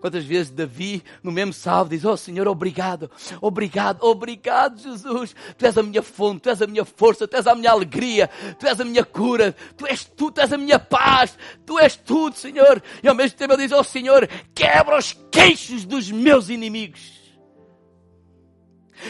Quantas 0.00 0.24
vezes 0.24 0.50
Davi, 0.50 1.02
no 1.22 1.32
mesmo 1.32 1.52
salmo, 1.52 1.90
diz: 1.90 2.04
Oh 2.04 2.16
Senhor, 2.16 2.46
obrigado, 2.46 3.10
obrigado, 3.40 4.04
obrigado, 4.04 4.78
Jesus. 4.80 5.34
Tu 5.56 5.66
és 5.66 5.76
a 5.76 5.82
minha 5.82 6.02
fonte, 6.02 6.42
tu 6.42 6.50
és 6.50 6.62
a 6.62 6.66
minha 6.66 6.84
força, 6.84 7.26
tu 7.26 7.36
és 7.36 7.46
a 7.46 7.54
minha 7.54 7.70
alegria, 7.70 8.30
tu 8.58 8.66
és 8.66 8.80
a 8.80 8.84
minha 8.84 9.04
cura, 9.04 9.54
tu 9.76 9.86
és 9.86 10.04
tu, 10.04 10.30
tu 10.30 10.40
és 10.40 10.52
a 10.52 10.56
minha 10.58 10.78
paz, 10.78 11.36
tu 11.66 11.78
és 11.78 11.96
tudo, 11.96 12.36
Senhor. 12.36 12.82
E 13.02 13.08
ao 13.08 13.14
mesmo 13.14 13.36
tempo 13.36 13.54
ele 13.54 13.62
diz: 13.66 13.72
Oh 13.72 13.84
Senhor, 13.84 14.28
quebra 14.54 14.96
os 14.98 15.16
queixos 15.30 15.84
dos 15.84 16.10
meus 16.10 16.48
inimigos. 16.48 17.17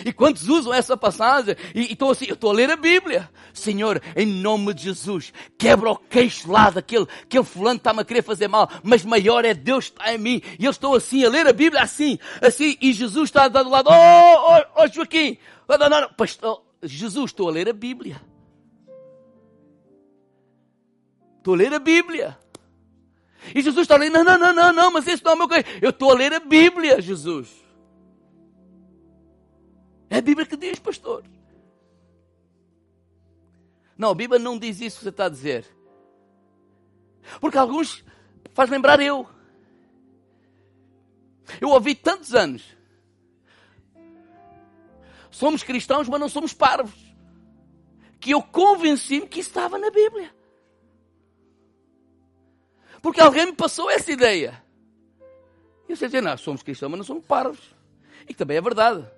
E 0.05 0.13
quantos 0.13 0.49
usam 0.49 0.73
essa 0.73 0.97
passagem 0.97 1.57
e 1.75 1.93
estão 1.93 2.11
assim, 2.11 2.27
eu 2.27 2.35
estou 2.35 2.51
a 2.51 2.55
ler 2.55 2.71
a 2.71 2.77
Bíblia. 2.77 3.29
Senhor, 3.53 4.01
em 4.17 4.27
nome 4.27 4.75
de 4.75 4.85
Jesus, 4.85 5.33
quebra 5.57 5.91
o 5.91 5.97
queixo 5.97 6.51
lá 6.51 6.71
daquele 6.71 7.07
aquele 7.23 7.45
fulano 7.45 7.77
está-me 7.77 8.01
a 8.01 8.05
querer 8.05 8.23
fazer 8.23 8.49
mal, 8.49 8.69
mas 8.83 9.05
maior 9.05 9.45
é 9.45 9.55
Deus 9.55 9.89
que 9.89 9.99
está 9.99 10.15
em 10.15 10.19
mim. 10.19 10.43
E 10.59 10.65
eu 10.65 10.71
estou 10.71 10.95
assim, 10.95 11.25
a 11.25 11.29
ler 11.29 11.47
a 11.47 11.53
Bíblia 11.53 11.83
assim, 11.83 12.19
assim, 12.41 12.77
e 12.81 12.93
Jesus 12.93 13.29
está 13.29 13.49
do 13.49 13.69
lado, 13.69 13.89
oh, 13.91 13.93
oh, 13.93 14.83
oh 14.83 14.89
Joaquim, 14.89 15.39
oh, 15.69 15.77
não, 15.77 15.89
não, 15.89 16.13
pastor, 16.13 16.63
Jesus, 16.83 17.31
estou 17.31 17.49
a 17.49 17.53
ler 17.53 17.69
a 17.69 17.73
Bíblia. 17.73 18.21
Estou 21.39 21.55
a 21.55 21.57
ler 21.57 21.73
a 21.73 21.79
Bíblia. 21.79 22.37
E 23.55 23.63
Jesus 23.63 23.85
está 23.85 23.95
ali, 23.95 24.11
não, 24.11 24.25
não, 24.25 24.39
não, 24.39 24.53
não, 24.53 24.73
não, 24.73 24.91
mas 24.91 25.07
esse 25.07 25.25
não 25.25 25.33
é 25.33 25.35
o 25.35 25.39
meu 25.39 25.49
queixo. 25.49 25.65
Eu 25.81 25.91
estou 25.91 26.11
a 26.11 26.15
ler 26.15 26.35
a 26.35 26.41
Bíblia, 26.41 27.01
Jesus. 27.01 27.49
É 30.11 30.19
a 30.19 30.23
Bíblia 30.23 30.47
que 30.47 30.57
diz, 30.57 30.79
pastor. 30.79 31.25
Não, 33.97 34.11
a 34.11 34.15
Bíblia 34.15 34.39
não 34.39 34.59
diz 34.59 34.81
isso 34.81 34.99
que 34.99 35.03
você 35.05 35.09
está 35.09 35.27
a 35.27 35.29
dizer. 35.29 35.67
Porque 37.41 37.59
alguns 37.59 38.05
faz 38.55 38.71
lembrar 38.71 39.01
eu. 39.01 39.29
Eu 41.61 41.71
ouvi 41.71 41.95
tantos 41.95 42.35
anos. 42.35 42.77
Somos 45.31 45.63
cristãos, 45.63 46.09
mas 46.09 46.21
não 46.21 46.29
somos 46.29 46.53
parvos. 46.53 46.99
Que 48.21 48.31
eu 48.31 48.43
convenci-me 48.43 49.29
que 49.29 49.41
estava 49.41 49.79
na 49.79 49.91
Bíblia. 49.91 50.35
Porque 53.03 53.21
alguém 53.21 53.47
me 53.47 53.53
passou 53.53 53.91
essa 53.91 54.11
ideia. 54.11 54.63
E 55.89 55.93
eu 55.93 55.97
sei 55.97 56.09
dizer, 56.09 56.21
não, 56.21 56.37
somos 56.37 56.63
cristãos, 56.63 56.91
mas 56.91 56.99
não 56.99 57.05
somos 57.05 57.25
parvos. 57.25 57.75
E 58.29 58.35
também 58.35 58.57
é 58.57 58.61
verdade. 58.61 59.09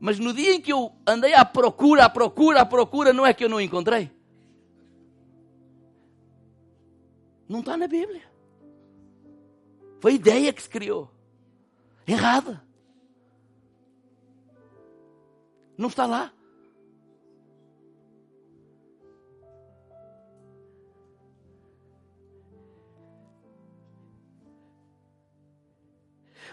Mas 0.00 0.18
no 0.18 0.32
dia 0.32 0.54
em 0.54 0.60
que 0.60 0.72
eu 0.72 0.92
andei 1.06 1.34
à 1.34 1.44
procura, 1.44 2.06
à 2.06 2.08
procura, 2.08 2.62
à 2.62 2.66
procura, 2.66 3.12
não 3.12 3.26
é 3.26 3.34
que 3.34 3.44
eu 3.44 3.50
não 3.50 3.60
encontrei. 3.60 4.10
Não 7.46 7.60
está 7.60 7.76
na 7.76 7.86
Bíblia. 7.86 8.22
Foi 10.00 10.12
a 10.12 10.14
ideia 10.14 10.52
que 10.54 10.62
se 10.62 10.70
criou. 10.70 11.10
Errada. 12.06 12.64
Não 15.76 15.88
está 15.88 16.06
lá. 16.06 16.32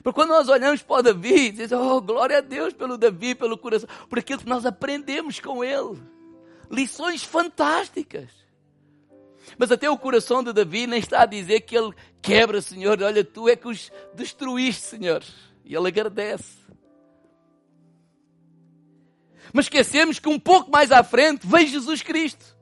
Porque 0.03 0.15
quando 0.15 0.29
nós 0.29 0.47
olhamos 0.47 0.81
para 0.81 0.97
o 0.97 1.01
Davi, 1.01 1.51
dizemos, 1.51 1.85
oh, 1.85 2.01
glória 2.01 2.37
a 2.37 2.41
Deus 2.41 2.73
pelo 2.73 2.97
Davi, 2.97 3.35
pelo 3.35 3.57
coração, 3.57 3.89
por 4.09 4.19
aquilo 4.19 4.39
que 4.39 4.49
nós 4.49 4.65
aprendemos 4.65 5.39
com 5.39 5.63
ele. 5.63 5.99
Lições 6.69 7.23
fantásticas. 7.23 8.29
Mas 9.57 9.71
até 9.71 9.89
o 9.89 9.97
coração 9.97 10.43
de 10.43 10.51
Davi 10.51 10.87
nem 10.87 10.99
está 10.99 11.21
a 11.21 11.25
dizer 11.25 11.61
que 11.61 11.77
ele 11.77 11.93
quebra, 12.21 12.61
Senhor, 12.61 13.01
olha, 13.01 13.23
tu 13.23 13.47
é 13.47 13.55
que 13.55 13.67
os 13.67 13.91
destruíste, 14.13 14.81
Senhor. 14.81 15.23
E 15.63 15.75
ele 15.75 15.87
agradece. 15.87 16.57
Mas 19.53 19.65
esquecemos 19.65 20.19
que 20.19 20.27
um 20.27 20.39
pouco 20.39 20.69
mais 20.69 20.91
à 20.91 21.03
frente 21.03 21.47
vem 21.47 21.67
Jesus 21.67 22.01
Cristo. 22.01 22.56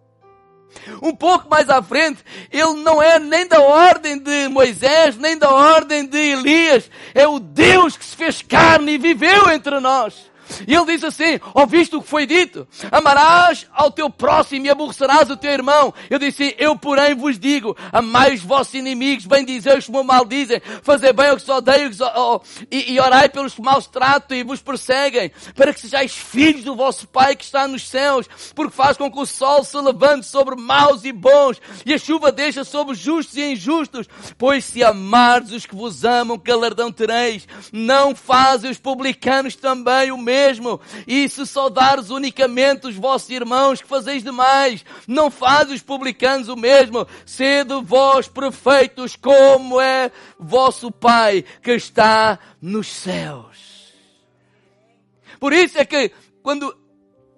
Um 1.01 1.15
pouco 1.15 1.49
mais 1.49 1.69
à 1.69 1.81
frente, 1.81 2.23
ele 2.51 2.73
não 2.83 3.01
é 3.01 3.19
nem 3.19 3.47
da 3.47 3.59
ordem 3.61 4.17
de 4.17 4.47
Moisés, 4.49 5.17
nem 5.17 5.37
da 5.37 5.49
ordem 5.51 6.05
de 6.05 6.17
Elias. 6.17 6.89
É 7.13 7.27
o 7.27 7.39
Deus 7.39 7.97
que 7.97 8.05
se 8.05 8.15
fez 8.15 8.41
carne 8.41 8.93
e 8.93 8.97
viveu 8.97 9.49
entre 9.49 9.79
nós. 9.79 10.31
E 10.67 10.73
ele 10.73 10.85
diz 10.85 11.03
assim: 11.03 11.39
Ouviste 11.53 11.95
o 11.95 12.01
que 12.01 12.07
foi 12.07 12.25
dito? 12.25 12.67
Amarás 12.91 13.67
ao 13.73 13.91
teu 13.91 14.09
próximo 14.09 14.65
e 14.65 14.69
aborrecerás 14.69 15.29
o 15.29 15.37
teu 15.37 15.51
irmão. 15.51 15.93
Eu 16.09 16.19
disse: 16.19 16.55
Eu, 16.57 16.77
porém, 16.77 17.15
vos 17.15 17.39
digo: 17.39 17.75
Amai 17.91 18.33
os 18.33 18.41
vossos 18.41 18.73
inimigos, 18.73 19.25
bem 19.25 19.45
os 19.45 19.85
que 19.85 20.03
maldizem, 20.03 20.61
fazer 20.83 21.13
bem 21.13 21.29
ao 21.29 21.35
que 21.35 21.41
só 21.41 21.57
odeiam 21.57 21.91
oh, 22.15 22.41
e, 22.71 22.93
e 22.93 22.99
orai 22.99 23.29
pelos 23.29 23.53
que 23.53 23.61
maus 23.61 23.87
tratam 23.87 24.37
e 24.37 24.43
vos 24.43 24.61
perseguem, 24.61 25.31
para 25.55 25.73
que 25.73 25.81
sejais 25.81 26.13
filhos 26.13 26.63
do 26.63 26.75
vosso 26.75 27.07
Pai 27.07 27.35
que 27.35 27.43
está 27.43 27.67
nos 27.67 27.87
céus, 27.87 28.27
porque 28.53 28.75
faz 28.75 28.97
com 28.97 29.11
que 29.11 29.19
o 29.19 29.25
sol 29.25 29.63
se 29.63 29.77
levante 29.77 30.25
sobre 30.25 30.55
maus 30.55 31.05
e 31.05 31.11
bons, 31.11 31.61
e 31.85 31.93
a 31.93 31.97
chuva 31.97 32.31
deixa 32.31 32.63
sobre 32.63 32.95
justos 32.95 33.37
e 33.37 33.53
injustos. 33.53 34.07
Pois 34.37 34.65
se 34.65 34.83
amardes 34.83 35.51
os 35.51 35.65
que 35.65 35.75
vos 35.75 36.03
amam, 36.03 36.37
galardão 36.37 36.91
tereis. 36.91 37.47
Não 37.71 38.15
fazem 38.15 38.71
os 38.71 38.77
publicanos 38.77 39.55
também 39.55 40.11
o 40.11 40.17
mesmo 40.17 40.34
mesmo. 40.35 40.81
E 41.07 41.29
se 41.29 41.45
saudares 41.45 42.09
unicamente 42.09 42.87
os 42.87 42.95
vossos 42.95 43.29
irmãos, 43.29 43.81
que 43.81 43.87
fazeis 43.87 44.23
demais, 44.23 44.83
não 45.07 45.31
faz 45.31 45.71
os 45.71 45.81
publicanos 45.81 46.49
o 46.49 46.55
mesmo. 46.55 47.07
Sede 47.25 47.73
vós 47.83 48.27
perfeitos, 48.27 49.15
como 49.15 49.79
é 49.79 50.11
vosso 50.37 50.91
Pai 50.91 51.45
que 51.61 51.71
está 51.71 52.37
nos 52.61 52.87
céus. 52.87 53.93
Por 55.39 55.53
isso 55.53 55.77
é 55.77 55.85
que 55.85 56.11
quando 56.43 56.75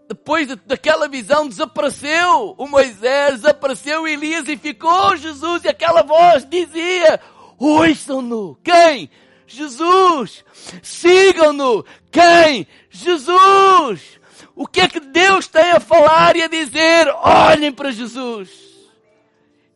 depois 0.07 0.47
de, 0.47 0.55
daquela 0.55 1.07
visão 1.07 1.47
desapareceu 1.47 2.55
o 2.57 2.67
Moisés, 2.67 3.41
desapareceu 3.41 4.07
Elias 4.07 4.47
e 4.47 4.57
ficou 4.57 5.17
Jesus 5.17 5.63
e 5.65 5.67
aquela 5.67 6.01
voz 6.01 6.47
dizia, 6.49 7.19
ouçam-no. 7.57 8.57
Quem? 8.63 9.09
Jesus. 9.47 10.43
Sigam-no. 10.83 11.85
Quem? 12.11 12.67
Jesus. 12.89 14.19
O 14.53 14.67
que 14.67 14.81
é 14.81 14.87
que 14.87 14.99
Deus 14.99 15.47
tem 15.47 15.71
a 15.71 15.79
falar 15.79 16.35
e 16.35 16.43
a 16.43 16.47
dizer? 16.47 17.07
Olhem 17.23 17.71
para 17.71 17.91
Jesus. 17.91 18.67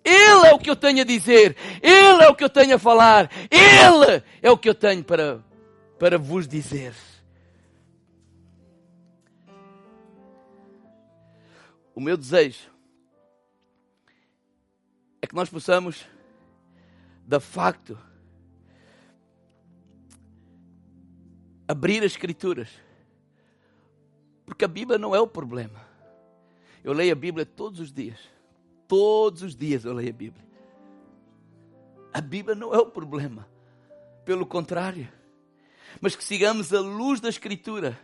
Ele 0.04 0.48
é 0.48 0.54
o 0.54 0.60
que 0.60 0.70
eu 0.70 0.76
tenho 0.76 1.02
a 1.02 1.06
dizer. 1.06 1.56
Ele 1.82 2.24
é 2.24 2.28
o 2.28 2.36
que 2.36 2.44
eu 2.44 2.50
tenho 2.50 2.76
a 2.76 2.80
falar. 2.80 3.32
Ele 3.50 4.24
é 4.42 4.52
o 4.52 4.58
que 4.58 4.68
eu 4.68 4.76
tenho 4.76 5.04
para, 5.04 5.44
para 5.98 6.18
vos 6.18 6.48
dizer. 6.48 6.94
O 11.94 12.02
meu 12.02 12.18
desejo 12.18 12.72
é 15.22 15.28
que 15.28 15.36
nós 15.36 15.50
possamos, 15.50 16.04
de 17.28 17.40
facto, 17.40 17.98
abrir 21.72 22.04
as 22.04 22.12
Escrituras. 22.12 22.70
Porque 24.46 24.66
a 24.66 24.68
Bíblia 24.68 25.00
não 25.00 25.16
é 25.16 25.20
o 25.20 25.28
problema. 25.28 25.80
Eu 26.84 26.94
leio 26.94 27.14
a 27.14 27.16
Bíblia 27.16 27.46
todos 27.46 27.80
os 27.80 27.92
dias. 27.92 28.20
Todos 28.88 29.42
os 29.42 29.56
dias 29.56 29.86
eu 29.86 29.94
leio 29.94 30.10
a 30.10 30.14
Bíblia. 30.14 30.46
A 32.14 32.20
Bíblia 32.20 32.56
não 32.56 32.74
é 32.74 32.78
o 32.78 32.88
problema. 32.88 33.48
Pelo 34.26 34.46
contrário. 34.46 35.08
Mas 36.02 36.16
que 36.16 36.24
sigamos 36.24 36.74
a 36.74 36.80
luz 36.82 37.22
da 37.22 37.30
Escritura 37.30 37.98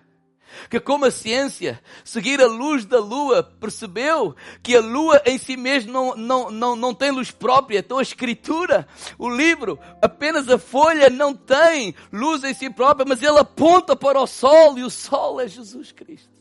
que 0.69 0.79
como 0.79 1.05
a 1.05 1.11
ciência, 1.11 1.81
seguir 2.03 2.41
a 2.41 2.47
luz 2.47 2.85
da 2.85 2.99
lua, 2.99 3.43
percebeu 3.43 4.35
que 4.61 4.75
a 4.75 4.81
lua 4.81 5.21
em 5.25 5.37
si 5.37 5.55
mesma 5.55 5.91
não, 5.91 6.15
não, 6.15 6.51
não, 6.51 6.75
não 6.75 6.93
tem 6.93 7.11
luz 7.11 7.31
própria. 7.31 7.79
Então 7.79 7.97
a 7.99 8.01
escritura, 8.01 8.87
o 9.17 9.29
livro, 9.29 9.79
apenas 10.01 10.49
a 10.49 10.57
folha 10.57 11.09
não 11.09 11.33
tem 11.33 11.95
luz 12.11 12.43
em 12.43 12.53
si 12.53 12.69
própria, 12.69 13.05
mas 13.07 13.21
ele 13.21 13.39
aponta 13.39 13.95
para 13.95 14.19
o 14.19 14.27
sol 14.27 14.77
e 14.77 14.83
o 14.83 14.89
sol 14.89 15.39
é 15.39 15.47
Jesus 15.47 15.91
Cristo. 15.91 16.37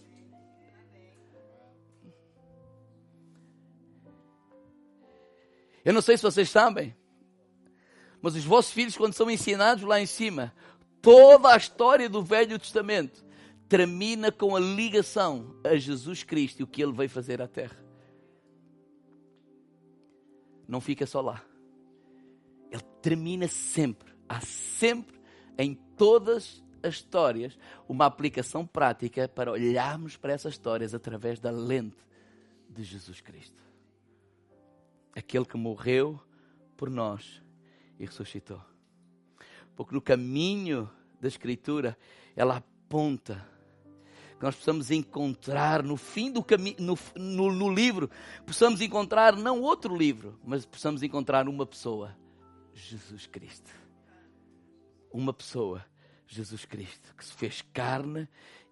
Eu 5.84 5.92
não 5.92 6.02
sei 6.02 6.16
se 6.16 6.22
vocês 6.24 6.50
sabem, 6.50 6.96
mas 8.20 8.34
os 8.34 8.44
vossos 8.44 8.72
filhos, 8.72 8.96
quando 8.96 9.14
são 9.14 9.30
ensinados 9.30 9.84
lá 9.84 10.00
em 10.00 10.06
cima, 10.06 10.52
toda 11.00 11.54
a 11.54 11.56
história 11.56 12.08
do 12.08 12.24
Velho 12.24 12.58
Testamento, 12.58 13.24
termina 13.68 14.30
com 14.30 14.54
a 14.54 14.60
ligação 14.60 15.56
a 15.64 15.76
Jesus 15.76 16.22
Cristo 16.22 16.60
e 16.60 16.62
o 16.62 16.66
que 16.66 16.82
ele 16.82 16.92
veio 16.92 17.10
fazer 17.10 17.42
à 17.42 17.48
terra. 17.48 17.76
Não 20.68 20.80
fica 20.80 21.06
só 21.06 21.20
lá. 21.20 21.42
Ele 22.70 22.82
termina 23.00 23.48
sempre, 23.48 24.12
há 24.28 24.40
sempre 24.40 25.20
em 25.58 25.74
todas 25.96 26.62
as 26.82 26.94
histórias 26.94 27.58
uma 27.88 28.06
aplicação 28.06 28.66
prática 28.66 29.28
para 29.28 29.50
olharmos 29.50 30.16
para 30.16 30.32
essas 30.32 30.54
histórias 30.54 30.94
através 30.94 31.40
da 31.40 31.50
lente 31.50 32.04
de 32.68 32.82
Jesus 32.82 33.20
Cristo. 33.20 33.62
Aquele 35.14 35.44
que 35.44 35.56
morreu 35.56 36.20
por 36.76 36.90
nós 36.90 37.42
e 37.98 38.04
ressuscitou. 38.04 38.60
Porque 39.74 39.94
no 39.94 40.00
caminho 40.00 40.90
da 41.20 41.28
Escritura, 41.28 41.96
ela 42.34 42.56
aponta 42.56 43.55
que 44.38 44.44
nós 44.44 44.54
possamos 44.54 44.90
encontrar 44.90 45.82
no 45.82 45.96
fim 45.96 46.30
do 46.30 46.42
caminho, 46.42 46.76
no, 46.78 47.52
no, 47.52 47.72
livro, 47.72 48.10
possamos 48.44 48.80
encontrar 48.82 49.34
não 49.34 49.62
outro 49.62 49.96
livro, 49.96 50.38
mas 50.44 50.66
possamos 50.66 51.02
encontrar 51.02 51.48
uma 51.48 51.64
pessoa, 51.64 52.16
Jesus 52.74 53.26
Cristo. 53.26 53.70
Uma 55.10 55.32
pessoa, 55.32 55.84
Jesus 56.26 56.66
Cristo, 56.66 57.14
que 57.16 57.24
se 57.24 57.32
fez 57.32 57.62
carne 57.72 58.28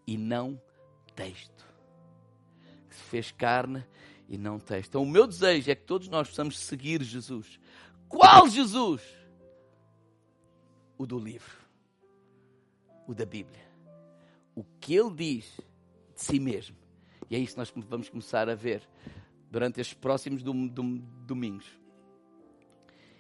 e 0.07 0.19
não 0.19 0.61
texto. 1.15 1.65
Que 2.91 2.95
se 2.95 3.03
fez 3.05 3.31
carne 3.33 3.83
e 4.29 4.37
não 4.37 4.59
texto. 4.59 4.91
Então, 4.91 5.03
o 5.03 5.09
meu 5.09 5.27
desejo 5.27 5.71
é 5.71 5.75
que 5.75 5.85
todos 5.85 6.09
nós 6.09 6.29
possamos 6.29 6.59
seguir 6.59 7.03
Jesus. 7.03 7.59
Qual 8.07 8.49
Jesus? 8.49 9.01
O 10.99 11.07
do 11.07 11.19
livro, 11.19 11.57
o 13.09 13.15
da 13.15 13.25
Bíblia 13.25 13.64
o 14.55 14.65
que 14.81 14.95
ele 14.95 15.11
diz 15.15 15.61
de 16.15 16.23
si 16.23 16.39
mesmo. 16.39 16.77
E 17.29 17.37
é 17.37 17.39
isso 17.39 17.55
que 17.55 17.59
nós 17.59 17.73
vamos 17.89 18.09
começar 18.09 18.49
a 18.49 18.55
ver 18.55 18.83
durante 19.51 19.81
estes 19.81 19.95
próximos 19.95 20.43
dom, 20.43 20.67
dom, 20.67 20.99
domingos. 21.27 21.67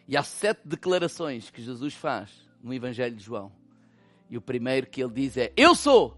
E 0.07 0.16
há 0.16 0.22
sete 0.22 0.61
declarações 0.64 1.51
que 1.51 1.62
Jesus 1.62 1.95
faz 1.95 2.30
no 2.62 2.72
Evangelho 2.72 3.16
de 3.16 3.22
João. 3.22 3.53
E 4.28 4.37
o 4.37 4.43
primeiro 4.43 4.87
que 4.87 5.03
ele 5.03 5.12
diz 5.12 5.37
é: 5.37 5.53
Eu 5.57 5.74
sou 5.74 6.16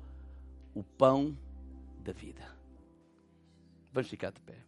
o 0.74 0.82
pão 0.82 1.36
da 2.02 2.12
vida. 2.12 2.44
Vamos 3.92 4.10
ficar 4.10 4.30
de 4.30 4.40
pé. 4.40 4.66